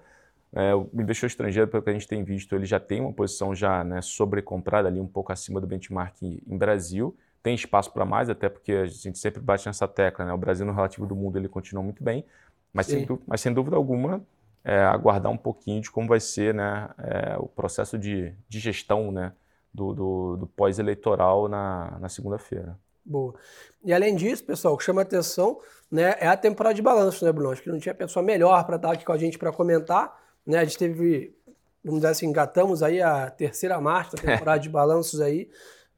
É, 0.52 0.75
o 0.75 0.88
investidor 0.94 1.28
estrangeiro, 1.28 1.68
pelo 1.68 1.82
que 1.82 1.90
a 1.90 1.92
gente 1.92 2.08
tem 2.08 2.25
visto, 2.25 2.54
ele 2.54 2.64
já 2.64 2.80
tem 2.80 3.00
uma 3.00 3.12
posição 3.12 3.54
já 3.54 3.85
né, 3.85 4.00
sobrecomprada 4.00 4.88
ali 4.88 5.00
um 5.00 5.06
pouco 5.06 5.32
acima 5.32 5.61
do 5.61 5.66
benchmark 5.66 6.23
em 6.23 6.56
Brasil. 6.56 7.16
Tem 7.42 7.54
espaço 7.54 7.92
para 7.92 8.04
mais, 8.04 8.28
até 8.28 8.49
porque 8.49 8.73
a 8.73 8.87
gente 8.87 9.18
sempre 9.18 9.40
bate 9.40 9.66
nessa 9.66 9.87
tecla, 9.87 10.25
né? 10.25 10.32
O 10.32 10.38
Brasil 10.38 10.66
no 10.66 10.73
relativo 10.73 11.06
do 11.06 11.14
mundo 11.14 11.38
ele 11.38 11.49
continua 11.49 11.82
muito 11.82 12.02
bem, 12.02 12.25
mas, 12.73 12.87
sem, 12.87 13.06
mas 13.26 13.40
sem 13.40 13.52
dúvida 13.52 13.76
alguma 13.76 14.23
é, 14.64 14.78
aguardar 14.80 15.32
um 15.32 15.36
pouquinho 15.36 15.80
de 15.80 15.90
como 15.90 16.08
vai 16.08 16.20
ser 16.20 16.54
né, 16.54 16.88
é, 16.98 17.36
o 17.38 17.46
processo 17.46 17.98
de, 17.98 18.34
de 18.48 18.58
gestão 18.58 19.10
né, 19.10 19.32
do, 19.72 19.94
do, 19.94 20.36
do 20.36 20.46
pós-eleitoral 20.46 21.48
na, 21.48 21.98
na 22.00 22.08
segunda-feira. 22.08 22.78
Boa. 23.04 23.34
E 23.82 23.92
além 23.92 24.14
disso, 24.14 24.44
pessoal, 24.44 24.74
o 24.74 24.76
que 24.76 24.84
chama 24.84 25.00
atenção 25.00 25.58
né, 25.90 26.14
é 26.18 26.28
a 26.28 26.36
temporada 26.36 26.74
de 26.74 26.82
balanço, 26.82 27.24
né, 27.24 27.32
Bruno? 27.32 27.50
Acho 27.50 27.62
que 27.62 27.70
não 27.70 27.78
tinha 27.78 27.94
pessoa 27.94 28.22
melhor 28.22 28.62
para 28.64 28.76
estar 28.76 28.92
aqui 28.92 29.04
com 29.04 29.12
a 29.12 29.16
gente 29.16 29.38
para 29.38 29.50
comentar. 29.50 30.14
Né? 30.46 30.58
A 30.58 30.64
gente 30.64 30.76
teve, 30.76 31.34
vamos 31.82 32.00
dizer 32.00 32.12
assim, 32.12 32.26
engatamos 32.26 32.82
aí 32.82 33.00
a 33.00 33.30
terceira 33.30 33.80
marcha 33.80 34.16
da 34.16 34.22
temporada 34.22 34.60
de 34.60 34.68
balanços 34.68 35.22
aí. 35.22 35.48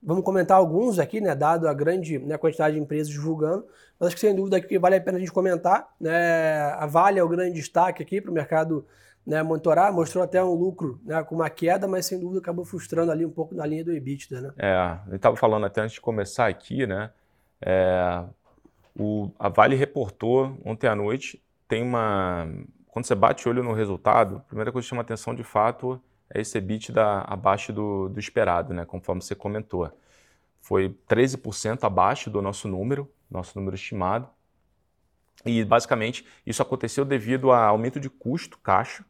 Vamos 0.01 0.25
comentar 0.25 0.57
alguns 0.57 0.99
aqui, 0.99 1.21
né, 1.21 1.35
dado 1.35 1.69
a 1.69 1.75
grande 1.75 2.19
né, 2.19 2.39
quantidade 2.39 2.77
de 2.77 2.81
empresas 2.81 3.13
divulgando. 3.13 3.67
Mas 4.01 4.09
acho 4.09 4.17
que 4.17 4.21
sem 4.21 4.35
dúvida 4.35 4.59
que 4.59 4.79
vale 4.79 4.97
a 4.97 5.01
pena 5.01 5.19
a 5.19 5.21
gente 5.21 5.31
comentar. 5.31 5.87
Né, 6.01 6.63
a 6.73 6.87
Vale 6.87 7.19
é 7.19 7.23
o 7.23 7.29
grande 7.29 7.53
destaque 7.53 8.03
aqui 8.03 8.19
para 8.19 8.31
o 8.31 8.35
mercado 8.35 8.87
né, 9.27 9.43
monitorar, 9.43 9.93
mostrou 9.93 10.25
até 10.25 10.43
um 10.43 10.55
lucro 10.55 10.99
né, 11.05 11.23
com 11.23 11.35
uma 11.35 11.51
queda, 11.51 11.87
mas 11.87 12.07
sem 12.07 12.19
dúvida 12.19 12.41
acabou 12.41 12.65
frustrando 12.65 13.13
ali 13.13 13.27
um 13.27 13.31
pouco 13.31 13.55
na 13.55 13.67
linha 13.67 13.85
do 13.85 13.93
EBITDA. 13.93 14.41
Né? 14.41 14.53
É, 14.57 14.99
eu 15.11 15.17
estava 15.17 15.37
falando 15.37 15.67
até 15.67 15.83
antes 15.83 15.95
de 15.95 16.01
começar 16.01 16.47
aqui, 16.47 16.87
né? 16.87 17.11
É, 17.61 18.25
o, 18.99 19.31
a 19.39 19.51
Vale 19.51 19.77
reportou 19.77 20.59
ontem 20.65 20.87
à 20.87 20.97
noite, 20.97 21.43
tem 21.69 21.83
uma. 21.83 22.49
Quando 22.89 23.05
você 23.05 23.15
bate 23.15 23.47
o 23.47 23.51
olho 23.51 23.63
no 23.63 23.75
resultado, 23.75 24.39
a 24.39 24.41
primeira 24.41 24.73
coisa 24.73 24.87
que 24.87 24.89
chama 24.89 25.03
atenção 25.03 25.35
de 25.35 25.45
fato 25.45 26.03
é 26.33 26.41
esse 26.41 26.57
EBITDA 26.57 27.25
abaixo 27.27 27.73
do, 27.73 28.09
do 28.09 28.19
esperado, 28.19 28.73
né? 28.73 28.87
Conforme 28.87 29.21
você 29.21 29.35
comentou. 29.35 29.91
Foi 30.61 30.97
13% 31.09 31.85
abaixo 31.85 32.31
do 32.31 32.43
nosso 32.43 32.67
número, 32.67 33.09
nosso 33.31 33.59
número 33.59 33.75
estimado. 33.75 34.29
E 35.45 35.65
basicamente 35.65 36.27
isso 36.45 36.61
aconteceu 36.61 37.05
devido 37.05 37.51
a 37.51 37.65
aumento 37.65 37.99
de 37.99 38.11
custo 38.11 38.59
caixa, 38.59 39.05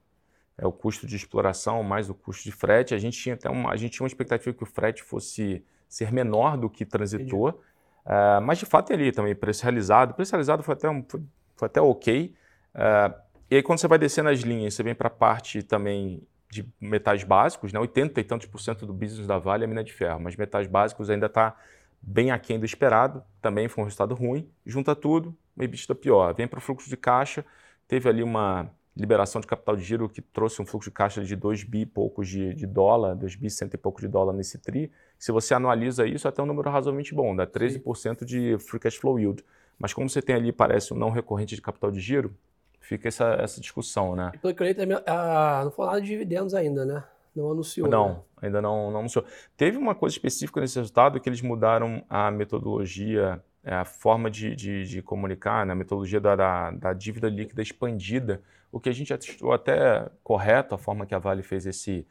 é 0.57 0.67
o 0.67 0.73
custo 0.73 1.07
de 1.07 1.17
exploração 1.17 1.83
mais 1.83 2.11
o 2.11 2.15
custo 2.15 2.45
de 2.45 2.53
frete. 2.53 2.95
A 2.95 2.99
gente 2.99 3.19
tinha 3.19 3.35
até 3.35 3.49
uma, 3.49 3.73
a 3.73 3.77
gente 3.77 3.93
tinha 3.93 4.05
uma 4.05 4.09
expectativa 4.09 4.55
que 4.55 4.63
o 4.63 4.67
frete 4.67 5.03
fosse 5.03 5.65
ser 5.89 6.13
menor 6.13 6.57
do 6.57 6.69
que 6.69 6.85
transitor, 6.85 7.59
uh, 8.05 8.41
mas 8.43 8.59
de 8.59 8.67
fato 8.67 8.89
tem 8.89 8.97
ali 8.97 9.11
também 9.11 9.35
preço 9.35 9.63
realizado. 9.63 10.11
O 10.11 10.15
preço 10.15 10.33
realizado 10.33 10.63
foi 10.63 10.75
até, 10.75 10.89
foi, 11.09 11.23
foi 11.57 11.67
até 11.67 11.81
ok. 11.81 12.35
Uh, 12.75 13.21
e 13.51 13.57
aí 13.57 13.63
quando 13.63 13.81
você 13.81 13.89
vai 13.89 13.99
descer 13.99 14.23
nas 14.23 14.41
linhas, 14.41 14.75
você 14.75 14.83
vem 14.83 14.95
para 14.95 15.09
a 15.09 15.11
parte 15.11 15.63
também 15.63 16.23
de 16.51 16.69
metais 16.81 17.25
básicos, 17.25 17.73
né? 17.73 17.81
80 17.81 18.21
e 18.21 18.25
tantos 18.25 18.47
por 18.47 18.61
cento 18.61 18.85
do 18.85 18.93
business 18.93 19.27
da 19.27 19.39
Vale 19.39 19.65
é 19.65 19.67
mina 19.67 19.83
de 19.83 19.93
ferro, 19.93 20.21
mas 20.21 20.37
metais 20.37 20.67
básicos 20.67 21.09
ainda 21.09 21.27
está 21.27 21.57
bem 22.01 22.31
aquém 22.31 22.59
do 22.59 22.65
esperado, 22.65 23.23
também 23.41 23.69
foi 23.69 23.83
um 23.83 23.85
resultado 23.85 24.15
ruim. 24.15 24.49
Junta 24.65 24.95
tudo, 24.95 25.37
uma 25.57 25.65
EBITDA 25.65 25.95
pior. 25.95 26.35
Vem 26.35 26.49
para 26.49 26.59
o 26.59 26.63
fluxo 26.63 26.89
de 26.89 26.97
caixa, 26.97 27.45
teve 27.87 28.09
ali 28.09 28.23
uma 28.23 28.71
liberação 28.97 29.41
de 29.41 29.47
capital 29.47 29.77
de 29.77 29.83
giro 29.83 30.09
que 30.09 30.21
trouxe 30.21 30.61
um 30.61 30.67
fluxo 30.67 30.91
de 30.91 30.95
caixa 30.95 31.23
de 31.23 31.37
2 31.37 31.65
bi 31.65 31.81
e 31.83 31.87
poucos 31.87 32.29
de, 32.29 32.55
de 32.55 32.67
dólar, 32.67 33.15
2 33.15 33.37
bi 33.37 33.49
cento 33.49 33.75
e 33.75 33.79
pouco 33.79 34.01
de 34.01 34.09
dólar 34.09 34.33
nesse 34.33 34.59
TRI. 34.59 34.91
Se 35.19 35.33
você 35.33 35.55
anualiza 35.55 36.07
isso, 36.07 36.27
é 36.27 36.31
até 36.31 36.43
um 36.43 36.47
número 36.47 36.69
razoavelmente 36.71 37.15
bom, 37.15 37.35
dá 37.35 37.47
13% 37.47 38.19
Sim. 38.19 38.25
de 38.25 38.59
free 38.59 38.81
cash 38.81 38.97
flow 38.97 39.19
yield. 39.19 39.45
Mas 39.79 39.95
como 39.95 40.09
você 40.09 40.21
tem 40.21 40.35
ali, 40.35 40.53
parece 40.53 40.93
um 40.93 40.97
não 40.97 41.11
recorrente 41.11 41.55
de 41.55 41.63
capital 41.63 41.91
de 41.91 42.01
giro, 42.01 42.35
fica 42.81 43.09
essa, 43.09 43.37
essa 43.41 43.61
discussão, 43.61 44.15
né? 44.15 44.33
E 44.35 44.39
pelo 44.39 44.55
que 44.55 44.63
eu 44.63 44.67
li, 44.67 44.75
também, 44.75 44.99
ah, 45.07 45.63
não 45.65 45.71
falou 45.71 45.93
nada 45.93 46.03
de 46.03 46.09
dividendos 46.09 46.53
ainda, 46.53 46.85
né? 46.85 47.05
Não 47.35 47.51
anunciou. 47.51 47.89
Não, 47.89 48.09
né? 48.09 48.21
ainda 48.43 48.61
não, 48.61 48.91
não 48.91 49.01
anunciou. 49.01 49.25
Teve 49.57 49.77
uma 49.77 49.95
coisa 49.95 50.15
específica 50.15 50.61
nesse 50.61 50.79
resultado 50.79 51.21
que 51.21 51.29
eles 51.29 51.41
mudaram 51.41 52.05
a 52.09 52.31
metodologia, 52.31 53.43
é, 53.63 53.75
a 53.75 53.85
forma 53.85 54.31
de, 54.31 54.55
de, 54.57 54.85
de 54.85 55.03
comunicar, 55.03 55.65
né? 55.65 55.73
a 55.73 55.77
metodologia 55.77 56.21
da, 56.21 56.35
da, 56.35 56.71
da, 56.71 56.93
dívida 56.93 57.29
líquida 57.29 57.63
expandida, 57.63 58.43
o 58.73 58.81
que 58.81 58.89
a 58.89 58.93
gente 58.93 59.13
achou 59.13 59.53
até 59.53 60.09
correto, 60.23 60.75
a 60.75 60.79
forma 60.79 61.07
que 61.07 61.15
a 61.15 61.19
Vale 61.19 61.43
fez 61.43 61.67
esse, 61.67 62.07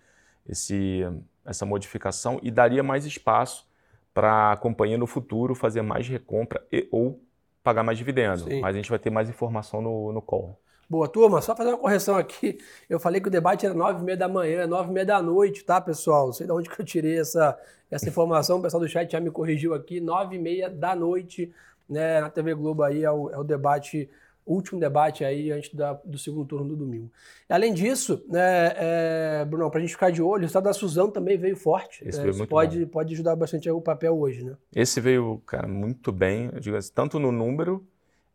esse, 0.47 1.01
essa 1.45 1.65
modificação, 1.65 2.39
e 2.43 2.51
daria 2.51 2.83
mais 2.83 3.05
espaço 3.05 3.67
para 4.13 4.51
a 4.51 4.57
companhia 4.57 4.97
no 4.97 5.07
futuro 5.07 5.55
fazer 5.55 5.81
mais 5.81 6.07
recompra 6.07 6.65
e 6.71 6.87
ou 6.91 7.21
pagar 7.63 7.83
mais 7.83 7.97
dividendo. 7.97 8.45
Sim. 8.45 8.61
Mas 8.61 8.75
a 8.75 8.77
gente 8.77 8.89
vai 8.89 8.99
ter 8.99 9.09
mais 9.09 9.29
informação 9.29 9.81
no, 9.81 10.11
no 10.11 10.21
call. 10.21 10.59
Boa, 10.89 11.07
turma, 11.07 11.39
só 11.39 11.55
fazer 11.55 11.69
uma 11.69 11.77
correção 11.77 12.17
aqui. 12.17 12.57
Eu 12.89 12.99
falei 12.99 13.21
que 13.21 13.27
o 13.27 13.31
debate 13.31 13.63
era 13.63 13.75
nove 13.75 14.01
e 14.01 14.03
meia 14.03 14.17
da 14.17 14.27
manhã, 14.27 14.65
nove 14.65 14.89
e 14.89 14.93
meia 14.93 15.05
da 15.05 15.21
noite, 15.21 15.63
tá, 15.63 15.79
pessoal? 15.79 16.25
Não 16.25 16.33
sei 16.33 16.47
de 16.47 16.51
onde 16.51 16.67
que 16.67 16.81
eu 16.81 16.85
tirei 16.85 17.19
essa, 17.19 17.55
essa 17.91 18.09
informação, 18.09 18.57
o 18.57 18.61
pessoal 18.63 18.81
do 18.81 18.89
chat 18.89 19.11
já 19.11 19.19
me 19.19 19.29
corrigiu 19.29 19.75
aqui. 19.75 20.01
Nove 20.01 20.37
e 20.37 20.39
meia 20.39 20.67
da 20.67 20.95
noite, 20.95 21.53
né, 21.87 22.19
na 22.19 22.29
TV 22.31 22.55
Globo 22.55 22.81
aí 22.81 23.03
é 23.03 23.11
o, 23.11 23.29
é 23.29 23.37
o 23.37 23.43
debate, 23.43 24.09
último 24.47 24.79
debate 24.79 25.23
aí 25.23 25.51
antes 25.51 25.71
da, 25.75 25.93
do 25.93 26.17
segundo 26.17 26.47
turno 26.47 26.67
do 26.67 26.75
domingo. 26.75 27.11
Além 27.47 27.71
disso, 27.71 28.25
né, 28.27 28.73
é, 28.75 29.45
Bruno, 29.45 29.69
pra 29.69 29.79
gente 29.79 29.91
ficar 29.91 30.11
de 30.11 30.23
olho, 30.23 30.41
o 30.41 30.47
estado 30.47 30.63
da 30.63 30.73
Suzano 30.73 31.11
também 31.11 31.37
veio 31.37 31.55
forte. 31.55 32.03
Esse 32.03 32.19
é, 32.19 32.23
veio 32.23 32.35
muito 32.35 32.49
pode, 32.49 32.85
bom. 32.85 32.91
pode 32.91 33.13
ajudar 33.13 33.35
bastante 33.35 33.69
o 33.69 33.79
papel 33.79 34.19
hoje, 34.19 34.43
né? 34.43 34.55
Esse 34.75 34.99
veio, 34.99 35.39
cara, 35.45 35.67
muito 35.67 36.11
bem, 36.11 36.49
eu 36.51 36.59
digo 36.59 36.75
assim, 36.75 36.91
tanto 36.95 37.19
no 37.19 37.31
número 37.31 37.85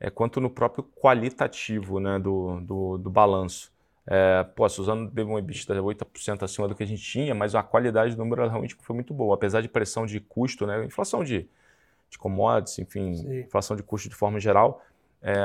é, 0.04 0.10
quanto 0.10 0.38
no 0.38 0.50
próprio 0.50 0.84
qualitativo 0.84 1.98
né, 1.98 2.18
do, 2.18 2.60
do, 2.60 2.98
do 2.98 3.08
balanço. 3.08 3.72
É, 4.06 4.44
pô, 4.54 4.66
a 4.66 4.68
Suzano 4.68 5.10
teve 5.10 5.30
um 5.30 5.38
EBITDA 5.38 5.80
8% 5.80 6.42
acima 6.42 6.68
do 6.68 6.74
que 6.74 6.82
a 6.82 6.86
gente 6.86 7.02
tinha, 7.02 7.34
mas 7.34 7.54
a 7.54 7.62
qualidade 7.62 8.14
do 8.14 8.18
número 8.18 8.46
realmente 8.46 8.76
foi 8.78 8.94
muito 8.94 9.14
boa. 9.14 9.34
Apesar 9.34 9.62
de 9.62 9.68
pressão 9.68 10.04
de 10.04 10.20
custo, 10.20 10.66
né, 10.66 10.84
inflação 10.84 11.24
de, 11.24 11.48
de 12.10 12.18
commodities, 12.18 12.78
enfim, 12.80 13.14
Sim. 13.14 13.40
inflação 13.40 13.74
de 13.74 13.82
custo 13.82 14.10
de 14.10 14.14
forma 14.14 14.38
geral. 14.38 14.82
É, 15.22 15.42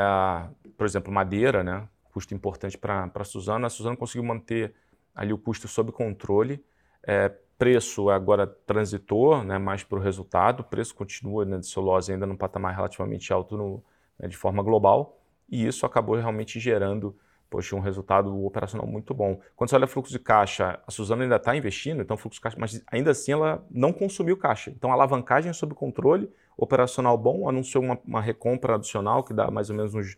por 0.78 0.86
exemplo, 0.86 1.10
madeira, 1.10 1.64
né, 1.64 1.88
custo 2.12 2.34
importante 2.34 2.78
para 2.78 3.10
a 3.16 3.24
Suzano. 3.24 3.66
A 3.66 3.70
Suzano 3.70 3.96
conseguiu 3.96 4.26
manter 4.26 4.74
ali 5.16 5.32
o 5.32 5.38
custo 5.38 5.70
sob 5.70 5.94
controle. 5.94 6.62
É, 7.02 7.32
preço 7.58 8.10
agora 8.10 8.46
transitor, 8.46 9.42
né, 9.46 9.58
mais 9.58 9.86
para 9.86 10.00
o 10.00 10.02
resultado. 10.02 10.60
O 10.60 10.64
preço 10.66 10.94
continua 10.94 11.46
né, 11.46 11.60
de 11.60 11.66
celulose 11.66 12.12
ainda 12.12 12.26
num 12.26 12.36
patamar 12.36 12.76
relativamente 12.76 13.32
alto 13.32 13.56
no, 13.56 13.82
né, 14.20 14.28
de 14.28 14.38
forma 14.38 14.62
global, 14.62 15.18
e 15.50 15.66
isso 15.66 15.86
acabou 15.86 16.16
realmente 16.16 16.60
gerando 16.60 17.16
poxa, 17.50 17.76
um 17.76 17.80
resultado 17.80 18.46
operacional 18.46 18.86
muito 18.86 19.14
bom. 19.14 19.40
Quando 19.56 19.70
você 19.70 19.76
olha 19.76 19.86
o 19.86 19.88
fluxo 19.88 20.12
de 20.12 20.20
caixa, 20.20 20.80
a 20.86 20.92
Suzano 20.92 21.24
ainda 21.24 21.38
está 21.38 21.56
investindo, 21.56 22.02
então 22.02 22.16
fluxo 22.16 22.38
de 22.38 22.42
caixa, 22.42 22.58
mas 22.60 22.84
ainda 22.92 23.12
assim 23.12 23.32
ela 23.32 23.66
não 23.72 23.92
consumiu 23.92 24.38
caixa. 24.38 24.70
Então 24.70 24.92
alavancagem 24.92 25.52
sob 25.52 25.74
controle, 25.74 26.30
operacional 26.56 27.18
bom, 27.18 27.50
anunciou 27.50 27.84
uma, 27.84 28.00
uma 28.06 28.22
recompra 28.22 28.76
adicional 28.76 29.24
que 29.24 29.34
dá 29.34 29.50
mais 29.50 29.70
ou 29.70 29.76
menos 29.76 29.96
uns 29.96 30.16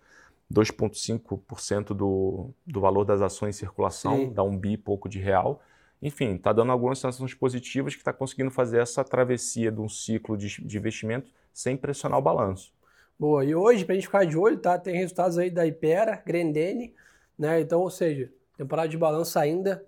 2,5% 0.51 1.93
do, 1.93 2.49
do 2.67 2.81
valor 2.81 3.05
das 3.05 3.21
ações 3.21 3.55
em 3.55 3.59
circulação, 3.59 4.17
Sim. 4.17 4.33
dá 4.33 4.43
um 4.43 4.57
bi 4.57 4.75
pouco 4.75 5.07
de 5.07 5.19
real. 5.19 5.61
Enfim, 6.01 6.35
está 6.35 6.51
dando 6.51 6.71
algumas 6.71 6.99
sensações 6.99 7.33
positivas 7.33 7.93
que 7.93 8.01
está 8.01 8.11
conseguindo 8.11 8.51
fazer 8.51 8.79
essa 8.79 9.03
travessia 9.03 9.71
de 9.71 9.79
um 9.79 9.87
ciclo 9.87 10.35
de, 10.35 10.61
de 10.65 10.77
investimento 10.77 11.31
sem 11.53 11.77
pressionar 11.77 12.19
o 12.19 12.21
balanço. 12.21 12.73
Boa, 13.21 13.45
e 13.45 13.53
hoje, 13.53 13.85
para 13.85 13.93
a 13.93 13.95
gente 13.97 14.07
ficar 14.07 14.25
de 14.25 14.35
olho, 14.35 14.57
tá? 14.57 14.79
Tem 14.79 14.95
resultados 14.95 15.37
aí 15.37 15.51
da 15.51 15.63
Ipera, 15.63 16.19
Grendene, 16.25 16.91
né? 17.37 17.61
Então, 17.61 17.79
ou 17.79 17.89
seja, 17.91 18.33
temporada 18.57 18.89
de 18.89 18.97
balanço 18.97 19.37
ainda 19.37 19.85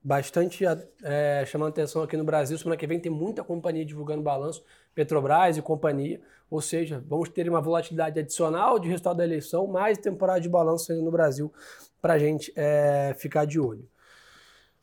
bastante 0.00 0.64
é, 1.02 1.42
chamando 1.44 1.70
atenção 1.70 2.04
aqui 2.04 2.16
no 2.16 2.22
Brasil. 2.22 2.56
Semana 2.56 2.76
que 2.76 2.86
vem 2.86 3.00
tem 3.00 3.10
muita 3.10 3.42
companhia 3.42 3.84
divulgando 3.84 4.22
balanço, 4.22 4.64
Petrobras 4.94 5.56
e 5.56 5.60
companhia. 5.60 6.20
Ou 6.48 6.60
seja, 6.60 7.02
vamos 7.04 7.28
ter 7.30 7.48
uma 7.48 7.60
volatilidade 7.60 8.20
adicional 8.20 8.78
de 8.78 8.86
resultado 8.86 9.16
da 9.16 9.24
eleição, 9.24 9.66
mais 9.66 9.98
temporada 9.98 10.40
de 10.40 10.48
balanço 10.48 10.92
ainda 10.92 11.02
no 11.02 11.10
Brasil 11.10 11.52
para 12.00 12.12
a 12.12 12.18
gente 12.20 12.52
é, 12.54 13.12
ficar 13.18 13.44
de 13.44 13.58
olho. 13.58 13.88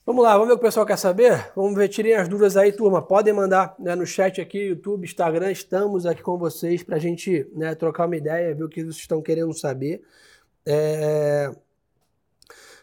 Vamos 0.06 0.24
lá, 0.24 0.34
vamos 0.34 0.50
ver 0.50 0.54
o 0.54 0.58
que 0.58 0.64
o 0.64 0.68
pessoal 0.68 0.86
quer 0.86 1.00
saber? 1.00 1.52
Vamos 1.56 1.74
ver, 1.74 1.88
tirem 1.88 2.14
as 2.14 2.28
dúvidas 2.28 2.56
aí, 2.56 2.72
turma. 2.72 3.02
Podem 3.02 3.34
mandar 3.34 3.76
né, 3.80 3.96
no 3.96 4.06
chat 4.06 4.40
aqui, 4.40 4.60
YouTube, 4.60 5.04
Instagram, 5.04 5.52
estamos 5.52 6.06
aqui 6.06 6.22
com 6.22 6.38
vocês 6.38 6.84
para 6.84 6.98
a 6.98 7.00
gente 7.00 7.50
né, 7.56 7.74
trocar 7.74 8.06
uma 8.06 8.16
ideia, 8.16 8.54
ver 8.54 8.64
o 8.64 8.70
que 8.70 8.84
vocês 8.84 8.98
estão 8.98 9.20
querendo 9.20 9.52
saber. 9.56 10.04
É... 10.64 11.52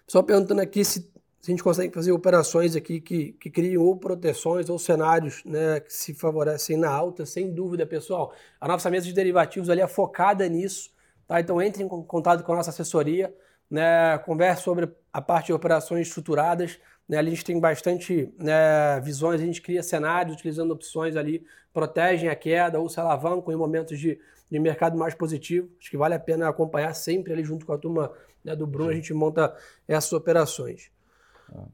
Só 0.04 0.20
perguntando 0.20 0.60
aqui 0.60 0.84
se, 0.84 0.98
se, 1.00 1.10
a 1.46 1.50
gente 1.52 1.62
consegue 1.62 1.94
fazer 1.94 2.10
operações 2.10 2.74
aqui 2.74 3.00
que, 3.00 3.34
que 3.34 3.50
criam 3.50 3.84
ou 3.84 3.96
proteções 3.96 4.68
ou 4.68 4.76
cenários 4.76 5.44
né, 5.44 5.78
que 5.78 5.94
se 5.94 6.14
favorecem 6.14 6.76
na 6.76 6.90
alta, 6.90 7.24
sem 7.24 7.54
dúvida, 7.54 7.86
pessoal. 7.86 8.34
A 8.60 8.66
nossa 8.66 8.90
mesa 8.90 9.06
de 9.06 9.12
derivativos 9.12 9.70
ali 9.70 9.80
é 9.80 9.86
focada 9.86 10.48
nisso, 10.48 10.90
tá? 11.28 11.38
Então 11.38 11.62
entre 11.62 11.84
em 11.84 11.88
contato 11.88 12.42
com 12.42 12.52
a 12.52 12.56
nossa 12.56 12.70
assessoria, 12.70 13.32
né, 13.70 14.18
converse 14.18 14.64
sobre 14.64 14.90
a 15.12 15.22
parte 15.22 15.46
de 15.46 15.52
operações 15.52 16.08
estruturadas, 16.08 16.78
né, 17.08 17.18
a 17.18 17.22
gente 17.22 17.44
tem 17.44 17.58
bastante 17.58 18.32
né, 18.38 19.00
visões, 19.00 19.40
a 19.40 19.44
gente 19.44 19.60
cria 19.60 19.82
cenários 19.82 20.34
utilizando 20.34 20.70
opções 20.70 21.16
ali, 21.16 21.44
protegem 21.72 22.28
a 22.28 22.34
queda 22.34 22.78
ou 22.78 22.88
se 22.88 22.98
alavancam 23.00 23.52
em 23.52 23.56
momentos 23.56 23.98
de, 23.98 24.18
de 24.50 24.58
mercado 24.58 24.96
mais 24.96 25.14
positivo. 25.14 25.68
Acho 25.80 25.90
que 25.90 25.96
vale 25.96 26.14
a 26.14 26.20
pena 26.20 26.48
acompanhar 26.48 26.94
sempre 26.94 27.32
ali 27.32 27.44
junto 27.44 27.66
com 27.66 27.72
a 27.72 27.78
turma 27.78 28.12
né, 28.44 28.56
do 28.56 28.66
Bruno, 28.66 28.90
a 28.90 28.94
gente 28.94 29.12
monta 29.12 29.54
essas 29.86 30.12
operações. 30.12 30.90
Ah. 31.54 31.64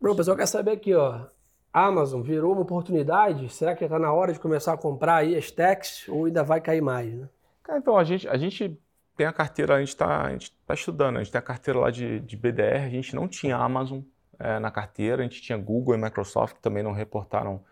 Bruno, 0.00 0.14
o 0.14 0.16
pessoal 0.16 0.36
quer 0.36 0.46
saber 0.46 0.72
aqui, 0.72 0.94
ó. 0.94 1.26
Amazon 1.72 2.20
virou 2.20 2.52
uma 2.52 2.62
oportunidade? 2.62 3.48
Será 3.48 3.74
que 3.74 3.84
está 3.84 3.98
na 3.98 4.12
hora 4.12 4.32
de 4.32 4.38
começar 4.38 4.74
a 4.74 4.76
comprar 4.76 5.16
aí 5.16 5.36
as 5.36 5.50
techs 5.50 6.06
ou 6.08 6.26
ainda 6.26 6.44
vai 6.44 6.60
cair 6.60 6.82
mais? 6.82 7.12
Né? 7.14 7.28
então, 7.70 7.96
a 7.96 8.04
gente, 8.04 8.28
a 8.28 8.36
gente 8.36 8.78
tem 9.16 9.26
a 9.26 9.32
carteira, 9.32 9.76
a 9.76 9.78
gente 9.78 9.88
está 9.88 10.28
tá 10.66 10.74
estudando, 10.74 11.16
a 11.16 11.22
gente 11.22 11.32
tem 11.32 11.38
a 11.38 11.42
carteira 11.42 11.80
lá 11.80 11.90
de, 11.90 12.20
de 12.20 12.36
BDR, 12.36 12.84
a 12.84 12.90
gente 12.90 13.14
não 13.14 13.26
tinha 13.26 13.56
Amazon, 13.56 14.00
é, 14.42 14.58
na 14.58 14.70
carteira. 14.70 15.22
A 15.22 15.24
gente 15.24 15.40
tinha 15.40 15.56
Google 15.56 15.94
e 15.94 15.98
Microsoft 15.98 16.56
que 16.56 16.60
também 16.60 16.82
não 16.82 16.92
reportaram 16.92 17.64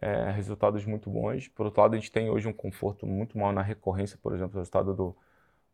é, 0.00 0.30
resultados 0.30 0.84
muito 0.84 1.08
bons. 1.08 1.48
Por 1.48 1.66
outro 1.66 1.80
lado, 1.80 1.94
a 1.94 1.96
gente 1.96 2.10
tem 2.10 2.28
hoje 2.28 2.48
um 2.48 2.52
conforto 2.52 3.06
muito 3.06 3.38
maior 3.38 3.52
na 3.52 3.62
recorrência, 3.62 4.18
por 4.20 4.34
exemplo, 4.34 4.56
o 4.56 4.58
resultado 4.58 4.92
do, 4.92 5.16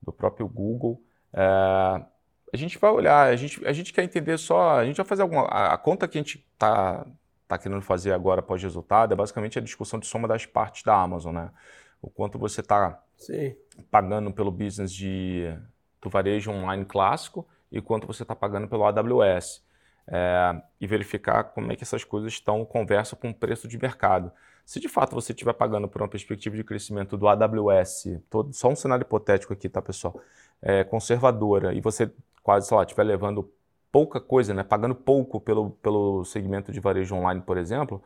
do 0.01 0.13
próprio 0.13 0.47
Google. 0.47 1.03
É, 1.33 1.43
a 1.43 2.57
gente 2.57 2.79
vai 2.79 2.91
olhar, 2.91 3.29
a 3.29 3.37
gente, 3.37 3.67
a 3.67 3.73
gente 3.73 3.93
quer 3.93 4.05
entender 4.05 4.37
só, 4.39 4.79
a 4.79 4.85
gente 4.85 4.97
vai 4.97 5.07
fazer 5.07 5.23
alguma. 5.23 5.45
A, 5.45 5.73
a 5.73 5.79
conta 5.79 6.07
que 6.07 6.19
a 6.19 6.21
gente 6.21 6.47
está 6.53 7.07
tá 7.49 7.59
querendo 7.59 7.81
fazer 7.81 8.13
agora 8.13 8.41
após 8.41 8.63
resultado 8.63 9.13
é 9.13 9.17
basicamente 9.17 9.59
a 9.59 9.63
discussão 9.63 9.99
de 9.99 10.07
soma 10.07 10.29
das 10.29 10.45
partes 10.45 10.83
da 10.83 10.95
Amazon, 10.95 11.35
né? 11.35 11.51
O 12.01 12.11
quanto 12.11 12.39
você 12.39 12.61
está 12.61 13.03
pagando 13.91 14.33
pelo 14.33 14.51
business 14.51 14.93
de, 14.93 15.55
do 16.01 16.11
varejo 16.11 16.51
online 16.51 16.85
clássico 16.85 17.47
e 17.71 17.81
quanto 17.81 18.07
você 18.07 18.23
está 18.23 18.35
pagando 18.35 18.69
pelo 18.69 18.85
AWS 18.85 19.63
é, 20.07 20.63
e 20.81 20.87
verificar 20.87 21.45
como 21.45 21.73
é 21.73 21.77
que 21.77 21.83
essas 21.83 22.05
coisas 22.05 22.33
estão 22.33 22.65
conversam 22.65 23.19
com 23.19 23.31
o 23.31 23.35
preço 23.35 23.69
de 23.69 23.79
mercado. 23.79 24.33
Se 24.65 24.81
de 24.81 24.89
fato 24.89 25.15
você 25.15 25.33
estiver 25.33 25.53
pagando 25.53 25.89
por 25.89 26.03
uma 26.03 26.09
perspectiva 26.09 26.57
de 26.57 26.65
crescimento 26.65 27.17
do 27.17 27.29
AWS, 27.29 28.21
todo, 28.31 28.53
só 28.53 28.69
um 28.69 28.77
cenário 28.77 29.03
hipotético 29.03 29.53
aqui, 29.53 29.69
tá, 29.69 29.83
pessoal? 29.83 30.21
É, 30.61 30.85
conservadora, 30.85 31.75
e 31.75 31.81
você 31.81 32.11
quase, 32.43 32.69
sei 32.69 32.77
lá, 32.77 32.83
estiver 32.83 33.05
levando 33.05 33.53
pouca 33.91 34.21
coisa, 34.21 34.55
né, 34.55 34.63
pagando 34.63 34.95
pouco 34.95 35.41
pelo, 35.41 35.71
pelo 35.71 36.25
segmento 36.25 36.73
de 36.73 36.81
varejo 36.81 37.15
online, 37.15 37.43
por 37.43 37.59
exemplo, 37.59 38.03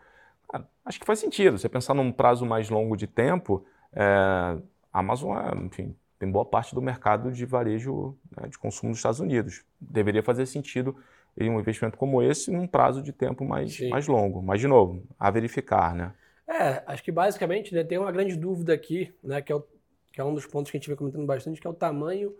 acho 0.84 0.98
que 0.98 1.06
faz 1.06 1.18
sentido. 1.18 1.58
Você 1.58 1.68
pensar 1.68 1.94
num 1.94 2.10
prazo 2.12 2.44
mais 2.46 2.68
longo 2.70 2.96
de 2.96 3.06
tempo, 3.06 3.64
é, 3.92 4.04
a 4.04 4.98
Amazon, 4.98 5.36
é, 5.36 5.64
enfim, 5.64 5.94
tem 6.18 6.30
boa 6.30 6.44
parte 6.44 6.74
do 6.74 6.82
mercado 6.82 7.30
de 7.30 7.44
varejo 7.44 8.16
né, 8.36 8.48
de 8.48 8.58
consumo 8.58 8.92
dos 8.92 8.98
Estados 8.98 9.20
Unidos. 9.20 9.64
Deveria 9.80 10.22
fazer 10.22 10.46
sentido 10.46 10.96
em 11.38 11.50
um 11.50 11.60
investimento 11.60 11.98
como 11.98 12.22
esse 12.22 12.50
num 12.50 12.66
prazo 12.66 13.02
de 13.02 13.12
tempo 13.12 13.44
mais, 13.44 13.78
mais 13.88 14.06
longo. 14.06 14.42
Mas, 14.42 14.60
de 14.60 14.66
novo, 14.66 15.02
a 15.18 15.30
verificar, 15.30 15.94
né? 15.94 16.12
É, 16.48 16.82
acho 16.86 17.02
que 17.02 17.10
basicamente 17.10 17.74
né, 17.74 17.82
tem 17.82 17.98
uma 17.98 18.12
grande 18.12 18.36
dúvida 18.36 18.72
aqui, 18.72 19.12
né, 19.22 19.42
que, 19.42 19.52
é 19.52 19.54
o, 19.54 19.64
que 20.12 20.20
é 20.20 20.24
um 20.24 20.32
dos 20.32 20.46
pontos 20.46 20.70
que 20.70 20.76
a 20.76 20.80
gente 20.80 20.88
vem 20.88 20.96
comentando 20.96 21.26
bastante, 21.26 21.60
que 21.60 21.66
é 21.66 21.70
o 21.70 21.74
tamanho 21.74 22.32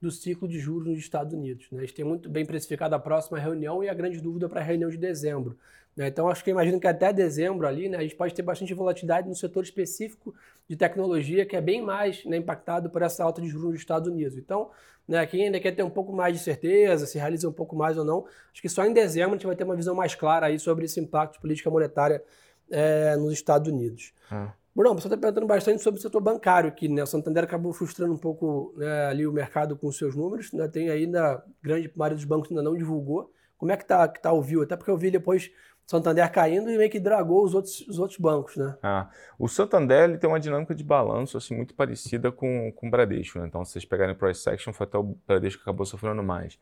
do 0.00 0.10
ciclo 0.10 0.46
de 0.46 0.58
juros 0.58 0.86
nos 0.86 0.98
Estados 0.98 1.32
Unidos. 1.32 1.66
Né? 1.72 1.78
A 1.78 1.80
gente 1.82 1.94
tem 1.94 2.04
muito 2.04 2.28
bem 2.28 2.44
precificado 2.44 2.94
a 2.94 2.98
próxima 2.98 3.38
reunião 3.38 3.82
e 3.82 3.88
a 3.88 3.94
grande 3.94 4.20
dúvida 4.20 4.48
para 4.48 4.60
a 4.60 4.64
reunião 4.64 4.90
de 4.90 4.98
dezembro. 4.98 5.58
Né? 5.96 6.08
Então, 6.08 6.28
acho 6.28 6.42
que 6.42 6.50
eu 6.50 6.52
imagino 6.52 6.80
que 6.80 6.86
até 6.86 7.12
dezembro 7.12 7.66
ali, 7.66 7.88
né, 7.88 7.98
a 7.98 8.02
gente 8.02 8.16
pode 8.16 8.34
ter 8.34 8.42
bastante 8.42 8.74
volatilidade 8.74 9.28
no 9.28 9.34
setor 9.34 9.62
específico 9.62 10.34
de 10.68 10.76
tecnologia, 10.76 11.46
que 11.46 11.56
é 11.56 11.60
bem 11.60 11.82
mais 11.82 12.24
né, 12.24 12.36
impactado 12.36 12.90
por 12.90 13.02
essa 13.02 13.22
alta 13.22 13.40
de 13.40 13.48
juros 13.48 13.70
nos 13.70 13.78
Estados 13.78 14.08
Unidos. 14.08 14.36
Então, 14.36 14.70
né, 15.06 15.24
quem 15.26 15.44
ainda 15.44 15.60
quer 15.60 15.72
ter 15.72 15.82
um 15.82 15.90
pouco 15.90 16.12
mais 16.12 16.36
de 16.36 16.42
certeza, 16.42 17.06
se 17.06 17.18
realiza 17.18 17.48
um 17.48 17.52
pouco 17.52 17.76
mais 17.76 17.96
ou 17.96 18.04
não, 18.04 18.26
acho 18.52 18.62
que 18.62 18.68
só 18.68 18.84
em 18.84 18.92
dezembro 18.92 19.32
a 19.32 19.36
gente 19.36 19.46
vai 19.46 19.56
ter 19.56 19.64
uma 19.64 19.76
visão 19.76 19.94
mais 19.94 20.14
clara 20.14 20.46
aí 20.46 20.58
sobre 20.58 20.86
esse 20.86 20.98
impacto 20.98 21.34
de 21.34 21.40
política 21.40 21.70
monetária 21.70 22.22
é, 22.70 23.16
nos 23.16 23.32
Estados 23.32 23.70
Unidos. 23.70 24.12
Ah. 24.30 24.52
Bruno, 24.74 25.00
você 25.00 25.06
está 25.06 25.16
perguntando 25.16 25.46
bastante 25.46 25.80
sobre 25.80 26.00
o 26.00 26.02
setor 26.02 26.20
bancário 26.20 26.68
aqui, 26.68 26.88
né? 26.88 27.04
O 27.04 27.06
Santander 27.06 27.44
acabou 27.44 27.72
frustrando 27.72 28.12
um 28.12 28.18
pouco 28.18 28.74
né, 28.76 29.06
ali 29.06 29.24
o 29.24 29.32
mercado 29.32 29.76
com 29.76 29.86
os 29.86 29.96
seus 29.96 30.16
números, 30.16 30.52
né? 30.52 30.66
tem 30.66 30.90
ainda, 30.90 31.44
grande 31.62 31.92
maioria 31.94 32.16
dos 32.16 32.24
bancos 32.24 32.50
ainda 32.50 32.62
não 32.62 32.76
divulgou. 32.76 33.30
Como 33.64 33.72
é 33.72 33.78
que 33.78 33.84
está 33.84 34.06
que 34.06 34.20
tá 34.20 34.30
o 34.30 34.42
View? 34.42 34.60
Até 34.60 34.76
porque 34.76 34.90
eu 34.90 34.96
vi 34.98 35.10
depois 35.10 35.50
Santander 35.86 36.30
caindo 36.30 36.70
e 36.70 36.76
meio 36.76 36.90
que 36.90 37.00
dragou 37.00 37.42
os 37.42 37.54
outros, 37.54 37.80
os 37.88 37.98
outros 37.98 38.18
bancos, 38.18 38.56
né? 38.56 38.76
Ah, 38.82 39.08
o 39.38 39.48
Santander 39.48 40.04
ele 40.04 40.18
tem 40.18 40.28
uma 40.28 40.38
dinâmica 40.38 40.74
de 40.74 40.84
balanço 40.84 41.38
assim, 41.38 41.56
muito 41.56 41.72
parecida 41.72 42.30
com, 42.30 42.70
com 42.72 42.88
o 42.88 42.90
Bradesco, 42.90 43.38
né? 43.38 43.46
Então, 43.46 43.64
se 43.64 43.72
vocês 43.72 43.86
pegarem 43.86 44.14
o 44.14 44.18
Price 44.18 44.42
Section, 44.42 44.74
foi 44.74 44.86
até 44.86 44.98
o 44.98 45.16
Bradesco 45.26 45.62
que 45.62 45.70
acabou 45.70 45.86
sofrendo 45.86 46.22
mais 46.22 46.58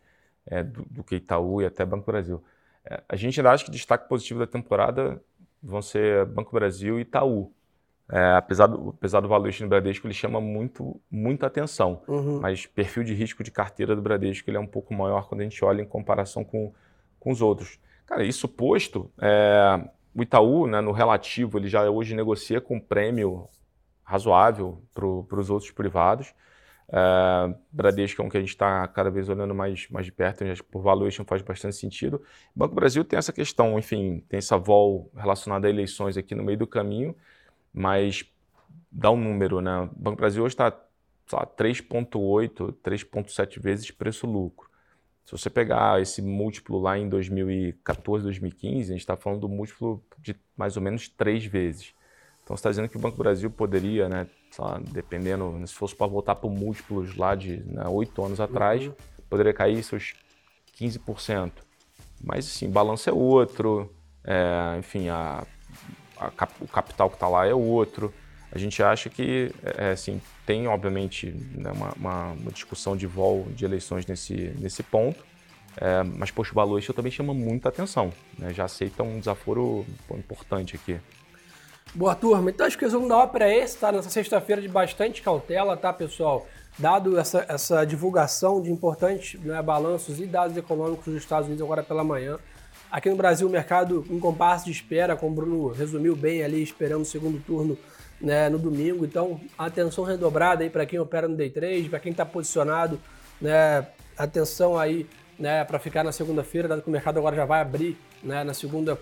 é, 0.46 0.62
do, 0.62 0.86
do, 0.88 1.02
que 1.02 1.16
Itaú 1.16 1.60
e 1.60 1.66
até 1.66 1.84
Banco 1.84 2.06
Brasil. 2.06 2.40
É, 2.84 3.02
a 3.08 3.16
gente 3.16 3.40
ainda 3.40 3.50
acha 3.50 3.64
que 3.64 3.70
destaque 3.72 4.08
positivo 4.08 4.38
da 4.38 4.46
temporada 4.46 5.20
vão 5.60 5.82
ser 5.82 6.24
Banco 6.26 6.52
Brasil 6.52 7.00
e 7.00 7.02
Itaú. 7.02 7.52
É, 8.08 8.36
apesar, 8.36 8.68
do, 8.68 8.90
apesar 8.90 9.18
do 9.18 9.26
valuation 9.26 9.64
do 9.64 9.70
Bradesco, 9.70 10.06
ele 10.06 10.14
chama 10.14 10.40
muito, 10.40 11.00
muita 11.10 11.48
atenção. 11.48 12.00
Uhum. 12.06 12.38
Mas 12.38 12.64
perfil 12.64 13.02
de 13.02 13.12
risco 13.12 13.42
de 13.42 13.50
carteira 13.50 13.96
do 13.96 14.02
Bradesco 14.02 14.48
ele 14.48 14.56
é 14.56 14.60
um 14.60 14.66
pouco 14.66 14.94
maior 14.94 15.28
quando 15.28 15.40
a 15.40 15.44
gente 15.44 15.64
olha 15.64 15.82
em 15.82 15.86
comparação 15.86 16.44
com, 16.44 16.72
com 17.22 17.30
os 17.30 17.40
outros. 17.40 17.78
Cara, 18.04 18.24
isso 18.24 18.48
posto, 18.48 19.10
é, 19.20 19.88
o 20.14 20.22
Itaú, 20.22 20.66
né, 20.66 20.80
no 20.80 20.90
relativo, 20.92 21.56
ele 21.56 21.68
já 21.68 21.88
hoje 21.88 22.14
negocia 22.14 22.60
com 22.60 22.80
prêmio 22.80 23.48
razoável 24.02 24.82
para 24.92 25.40
os 25.40 25.48
outros 25.48 25.70
privados. 25.70 26.34
Uh, 26.88 27.56
Bradesco 27.70 28.20
é 28.20 28.24
um 28.24 28.28
que 28.28 28.36
a 28.36 28.40
gente 28.40 28.50
está 28.50 28.86
cada 28.88 29.10
vez 29.10 29.28
olhando 29.28 29.54
mais, 29.54 29.88
mais 29.88 30.04
de 30.04 30.12
perto, 30.12 30.44
por 30.70 30.82
valuation 30.82 31.24
faz 31.24 31.40
bastante 31.40 31.76
sentido. 31.76 32.16
O 32.54 32.58
Banco 32.58 32.74
Brasil 32.74 33.02
tem 33.04 33.18
essa 33.18 33.32
questão, 33.32 33.78
enfim, 33.78 34.22
tem 34.28 34.36
essa 34.36 34.58
vol 34.58 35.10
relacionada 35.16 35.66
a 35.66 35.70
eleições 35.70 36.18
aqui 36.18 36.34
no 36.34 36.42
meio 36.42 36.58
do 36.58 36.66
caminho, 36.66 37.16
mas 37.72 38.24
dá 38.90 39.10
um 39.10 39.16
número, 39.16 39.62
né? 39.62 39.80
O 39.80 39.90
Banco 39.96 40.16
Brasil 40.18 40.42
hoje 40.42 40.54
está 40.54 40.70
3,8, 41.30 42.74
3,7 42.82 43.58
vezes 43.58 43.90
preço-lucro. 43.90 44.71
Se 45.24 45.32
você 45.32 45.48
pegar 45.48 46.00
esse 46.00 46.20
múltiplo 46.20 46.80
lá 46.80 46.98
em 46.98 47.08
2014, 47.08 48.24
2015, 48.24 48.90
a 48.90 48.92
gente 48.92 49.00
está 49.00 49.16
falando 49.16 49.40
do 49.40 49.48
múltiplo 49.48 50.02
de 50.18 50.36
mais 50.56 50.76
ou 50.76 50.82
menos 50.82 51.08
três 51.08 51.44
vezes. 51.44 51.94
Então 52.42 52.56
você 52.56 52.60
está 52.60 52.70
dizendo 52.70 52.88
que 52.88 52.96
o 52.96 53.00
Banco 53.00 53.16
Brasil 53.16 53.50
poderia, 53.50 54.08
né, 54.08 54.26
lá, 54.58 54.80
dependendo, 54.90 55.64
se 55.66 55.74
fosse 55.74 55.94
para 55.94 56.06
voltar 56.06 56.34
para 56.34 56.50
múltiplos 56.50 57.16
lá 57.16 57.34
de 57.34 57.58
né, 57.64 57.86
oito 57.88 58.20
né, 58.20 58.26
anos 58.26 58.40
atrás, 58.40 58.86
uhum. 58.86 58.94
poderia 59.30 59.54
cair 59.54 59.82
seus 59.82 60.14
15%. 60.78 61.52
Mas, 62.22 62.46
assim, 62.46 62.70
balanço 62.70 63.08
é 63.08 63.12
outro, 63.12 63.92
é, 64.24 64.76
enfim, 64.78 65.08
a, 65.08 65.46
a, 66.18 66.48
o 66.60 66.68
capital 66.68 67.08
que 67.08 67.16
está 67.16 67.28
lá 67.28 67.46
é 67.46 67.54
outro. 67.54 68.12
A 68.54 68.58
gente 68.58 68.82
acha 68.82 69.08
que, 69.08 69.50
é, 69.64 69.92
assim, 69.92 70.20
tem, 70.44 70.68
obviamente, 70.68 71.34
né, 71.54 71.72
uma, 71.72 71.92
uma, 71.96 72.32
uma, 72.32 72.52
discussão 72.52 72.94
de 72.94 73.06
vol 73.06 73.46
de 73.54 73.64
eleições 73.64 74.04
nesse, 74.04 74.54
nesse 74.58 74.82
ponto, 74.82 75.24
é, 75.78 76.02
mas, 76.02 76.30
poxa, 76.30 76.52
o 76.52 76.54
valuation 76.54 76.92
também 76.92 77.10
chama 77.10 77.32
muita 77.32 77.70
atenção. 77.70 78.12
Né? 78.38 78.52
Já 78.52 78.64
aceita 78.64 79.02
um 79.02 79.18
desaforo 79.18 79.86
importante 80.10 80.76
aqui. 80.76 81.00
Boa 81.94 82.14
turma, 82.14 82.50
então 82.50 82.66
acho 82.66 82.76
que 82.76 82.84
o 82.84 82.88
resumo 82.88 83.08
da 83.08 83.18
ópera 83.18 83.50
é 83.50 83.58
esse, 83.58 83.76
tá? 83.76 83.92
Nessa 83.92 84.08
sexta-feira 84.08 84.62
de 84.62 84.68
bastante 84.68 85.20
cautela, 85.20 85.76
tá, 85.76 85.92
pessoal? 85.92 86.46
Dado 86.78 87.18
essa, 87.18 87.44
essa 87.48 87.84
divulgação 87.84 88.62
de 88.62 88.70
importantes 88.70 89.38
né, 89.40 89.60
balanços 89.60 90.18
e 90.18 90.26
dados 90.26 90.56
econômicos 90.56 91.04
dos 91.04 91.16
Estados 91.16 91.48
Unidos 91.48 91.62
agora 91.62 91.82
pela 91.82 92.02
manhã. 92.02 92.38
Aqui 92.90 93.10
no 93.10 93.16
Brasil, 93.16 93.46
o 93.46 93.50
mercado 93.50 94.06
em 94.10 94.18
compasso 94.18 94.66
de 94.66 94.70
espera, 94.70 95.16
como 95.16 95.32
o 95.32 95.34
Bruno 95.34 95.68
resumiu 95.68 96.14
bem 96.14 96.42
ali, 96.42 96.62
esperando 96.62 97.02
o 97.02 97.06
segundo 97.06 97.42
turno 97.44 97.76
né, 98.22 98.48
no 98.48 98.58
domingo. 98.58 99.04
Então, 99.04 99.40
atenção 99.58 100.04
redobrada 100.04 100.62
aí 100.62 100.70
para 100.70 100.86
quem 100.86 100.98
opera 100.98 101.26
no 101.26 101.36
day 101.36 101.50
trade, 101.50 101.88
para 101.88 101.98
quem 101.98 102.12
está 102.12 102.24
posicionado, 102.24 102.98
né, 103.40 103.86
atenção 104.16 104.78
aí 104.78 105.06
né, 105.38 105.64
para 105.64 105.78
ficar 105.78 106.04
na 106.04 106.12
segunda-feira, 106.12 106.68
dado 106.68 106.82
que 106.82 106.88
o 106.88 106.92
mercado 106.92 107.18
agora 107.18 107.34
já 107.34 107.44
vai 107.44 107.60
abrir 107.60 107.98
né, 108.22 108.44
na 108.44 108.54
segunda, 108.54 108.96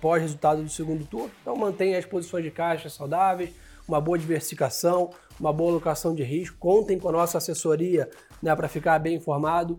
pós-resultado 0.00 0.62
do 0.62 0.68
segundo 0.68 1.06
turno. 1.06 1.30
Então 1.40 1.54
mantenha 1.54 1.96
as 1.96 2.04
posições 2.04 2.44
de 2.44 2.50
caixa 2.50 2.88
saudáveis, 2.88 3.50
uma 3.86 4.00
boa 4.00 4.18
diversificação, 4.18 5.10
uma 5.38 5.52
boa 5.52 5.70
alocação 5.70 6.12
de 6.12 6.24
risco. 6.24 6.56
Contem 6.58 6.98
com 6.98 7.08
a 7.08 7.12
nossa 7.12 7.38
assessoria 7.38 8.10
né, 8.42 8.54
para 8.56 8.68
ficar 8.68 8.98
bem 8.98 9.14
informado. 9.14 9.78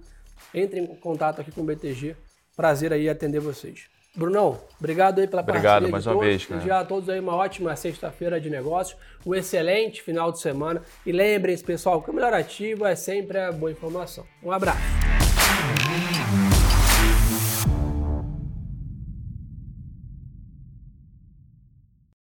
Entre 0.54 0.80
em 0.80 0.88
contato 0.96 1.42
aqui 1.42 1.52
com 1.52 1.62
o 1.62 1.66
BTG. 1.66 2.16
Prazer 2.56 2.94
aí 2.94 3.10
atender 3.10 3.40
vocês. 3.40 3.90
Brunão, 4.18 4.60
obrigado 4.80 5.20
aí 5.20 5.28
pela 5.28 5.44
obrigado, 5.44 5.88
mais 5.90 6.08
uma 6.08 6.14
todos. 6.14 6.28
vez, 6.28 6.46
cara. 6.46 6.60
Desejar 6.60 6.80
a 6.80 6.86
todos 6.86 7.08
aí 7.08 7.20
uma 7.20 7.36
ótima 7.36 7.76
sexta-feira 7.76 8.42
de 8.42 8.50
negócios, 8.50 9.00
um 9.24 9.36
excelente 9.36 10.02
final 10.02 10.32
de 10.32 10.40
semana. 10.40 10.82
E 11.06 11.12
lembrem-se, 11.12 11.64
pessoal, 11.64 12.02
que 12.02 12.10
o 12.10 12.14
melhor 12.14 12.34
ativo 12.34 12.84
é 12.84 12.96
sempre 12.96 13.38
a 13.38 13.52
boa 13.52 13.72
informação. 13.72 14.26
Um 14.42 14.52
abraço. 14.52 15.07